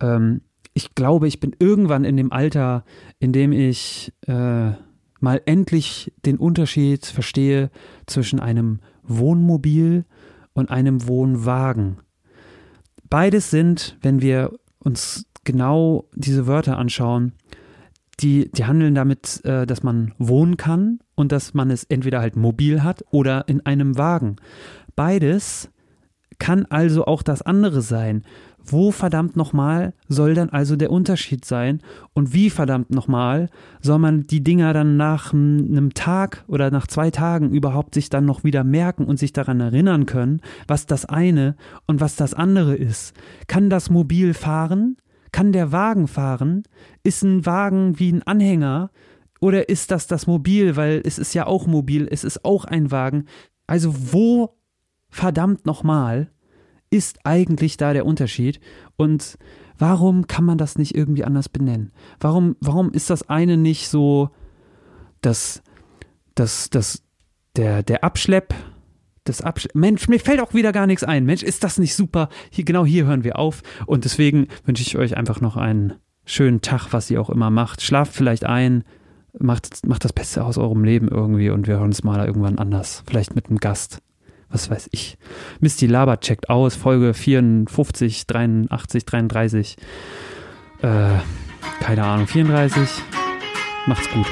ähm, 0.00 0.40
ich 0.74 0.94
glaube, 0.94 1.28
ich 1.28 1.40
bin 1.40 1.54
irgendwann 1.58 2.04
in 2.04 2.16
dem 2.16 2.32
Alter, 2.32 2.84
in 3.18 3.32
dem 3.32 3.52
ich 3.52 4.12
äh, 4.26 4.72
mal 5.20 5.40
endlich 5.46 6.12
den 6.24 6.36
Unterschied 6.36 7.06
verstehe 7.06 7.70
zwischen 8.06 8.40
einem 8.40 8.80
Wohnmobil 9.02 10.04
und 10.52 10.70
einem 10.70 11.06
Wohnwagen. 11.06 11.98
Beides 13.08 13.50
sind, 13.50 13.96
wenn 14.02 14.20
wir 14.20 14.52
uns 14.78 15.26
genau 15.44 16.08
diese 16.14 16.46
Wörter 16.46 16.76
anschauen, 16.76 17.32
die, 18.20 18.50
die 18.50 18.64
handeln 18.64 18.94
damit, 18.94 19.44
äh, 19.44 19.66
dass 19.66 19.82
man 19.82 20.14
wohnen 20.18 20.56
kann 20.56 21.00
und 21.14 21.32
dass 21.32 21.54
man 21.54 21.70
es 21.70 21.84
entweder 21.84 22.20
halt 22.20 22.36
mobil 22.36 22.82
hat 22.82 23.04
oder 23.10 23.46
in 23.48 23.64
einem 23.64 23.98
Wagen. 23.98 24.36
Beides 24.96 25.70
kann 26.38 26.66
also 26.66 27.04
auch 27.06 27.22
das 27.22 27.42
andere 27.42 27.82
sein. 27.82 28.24
Wo 28.68 28.90
verdammt 28.90 29.36
nochmal 29.36 29.94
soll 30.08 30.34
dann 30.34 30.50
also 30.50 30.74
der 30.74 30.90
Unterschied 30.90 31.44
sein? 31.44 31.80
Und 32.14 32.34
wie 32.34 32.50
verdammt 32.50 32.90
nochmal 32.90 33.48
soll 33.80 34.00
man 34.00 34.26
die 34.26 34.42
Dinger 34.42 34.72
dann 34.72 34.96
nach 34.96 35.32
einem 35.32 35.94
Tag 35.94 36.44
oder 36.48 36.72
nach 36.72 36.88
zwei 36.88 37.12
Tagen 37.12 37.50
überhaupt 37.50 37.94
sich 37.94 38.10
dann 38.10 38.24
noch 38.24 38.42
wieder 38.42 38.64
merken 38.64 39.04
und 39.04 39.18
sich 39.20 39.32
daran 39.32 39.60
erinnern 39.60 40.04
können, 40.06 40.40
was 40.66 40.86
das 40.86 41.04
eine 41.04 41.54
und 41.86 42.00
was 42.00 42.16
das 42.16 42.34
andere 42.34 42.74
ist? 42.74 43.14
Kann 43.46 43.70
das 43.70 43.88
Mobil 43.88 44.34
fahren? 44.34 44.96
Kann 45.30 45.52
der 45.52 45.70
Wagen 45.70 46.08
fahren? 46.08 46.64
Ist 47.04 47.22
ein 47.22 47.46
Wagen 47.46 48.00
wie 48.00 48.10
ein 48.10 48.24
Anhänger? 48.24 48.90
Oder 49.40 49.68
ist 49.68 49.92
das 49.92 50.08
das 50.08 50.26
Mobil? 50.26 50.74
Weil 50.74 51.02
es 51.04 51.18
ist 51.18 51.34
ja 51.34 51.46
auch 51.46 51.66
mobil, 51.68 52.08
es 52.10 52.24
ist 52.24 52.44
auch 52.44 52.64
ein 52.64 52.90
Wagen. 52.90 53.26
Also 53.68 53.94
wo 54.12 54.56
verdammt 55.08 55.66
nochmal 55.66 56.30
ist 56.90 57.18
eigentlich 57.24 57.76
da 57.76 57.92
der 57.92 58.06
Unterschied? 58.06 58.60
Und 58.96 59.38
warum 59.78 60.26
kann 60.26 60.44
man 60.44 60.58
das 60.58 60.78
nicht 60.78 60.94
irgendwie 60.94 61.24
anders 61.24 61.48
benennen? 61.48 61.92
Warum, 62.20 62.56
warum 62.60 62.90
ist 62.92 63.10
das 63.10 63.28
eine 63.28 63.56
nicht 63.56 63.88
so, 63.88 64.30
dass, 65.20 65.62
dass, 66.34 66.70
dass 66.70 67.02
der, 67.56 67.82
der 67.82 68.04
Abschlepp, 68.04 68.54
das 69.24 69.42
Abschlepp, 69.42 69.74
Mensch, 69.74 70.08
mir 70.08 70.20
fällt 70.20 70.40
auch 70.40 70.54
wieder 70.54 70.72
gar 70.72 70.86
nichts 70.86 71.04
ein. 71.04 71.24
Mensch, 71.24 71.42
ist 71.42 71.64
das 71.64 71.78
nicht 71.78 71.94
super? 71.94 72.28
Hier, 72.50 72.64
genau 72.64 72.84
hier 72.84 73.06
hören 73.06 73.24
wir 73.24 73.38
auf. 73.38 73.62
Und 73.86 74.04
deswegen 74.04 74.46
wünsche 74.64 74.82
ich 74.82 74.96
euch 74.96 75.16
einfach 75.16 75.40
noch 75.40 75.56
einen 75.56 75.94
schönen 76.24 76.60
Tag, 76.60 76.92
was 76.92 77.10
ihr 77.10 77.20
auch 77.20 77.30
immer 77.30 77.50
macht. 77.50 77.82
Schlaft 77.82 78.14
vielleicht 78.14 78.44
ein, 78.44 78.84
macht, 79.38 79.86
macht 79.86 80.04
das 80.04 80.12
Beste 80.12 80.44
aus 80.44 80.58
eurem 80.58 80.84
Leben 80.84 81.08
irgendwie 81.08 81.50
und 81.50 81.66
wir 81.66 81.74
hören 81.74 81.86
uns 81.86 82.04
mal 82.04 82.24
irgendwann 82.24 82.58
anders. 82.58 83.02
Vielleicht 83.06 83.34
mit 83.34 83.48
einem 83.48 83.58
Gast 83.58 84.00
was 84.48 84.70
weiß 84.70 84.88
ich. 84.92 85.16
Misty 85.60 85.86
Laber 85.86 86.20
checkt 86.20 86.48
aus, 86.48 86.76
Folge 86.76 87.14
54, 87.14 88.26
83, 88.26 89.04
33. 89.04 89.76
Äh, 90.82 91.18
keine 91.80 92.04
Ahnung, 92.04 92.26
34. 92.26 93.02
Macht's 93.86 94.10
gut. 94.10 94.26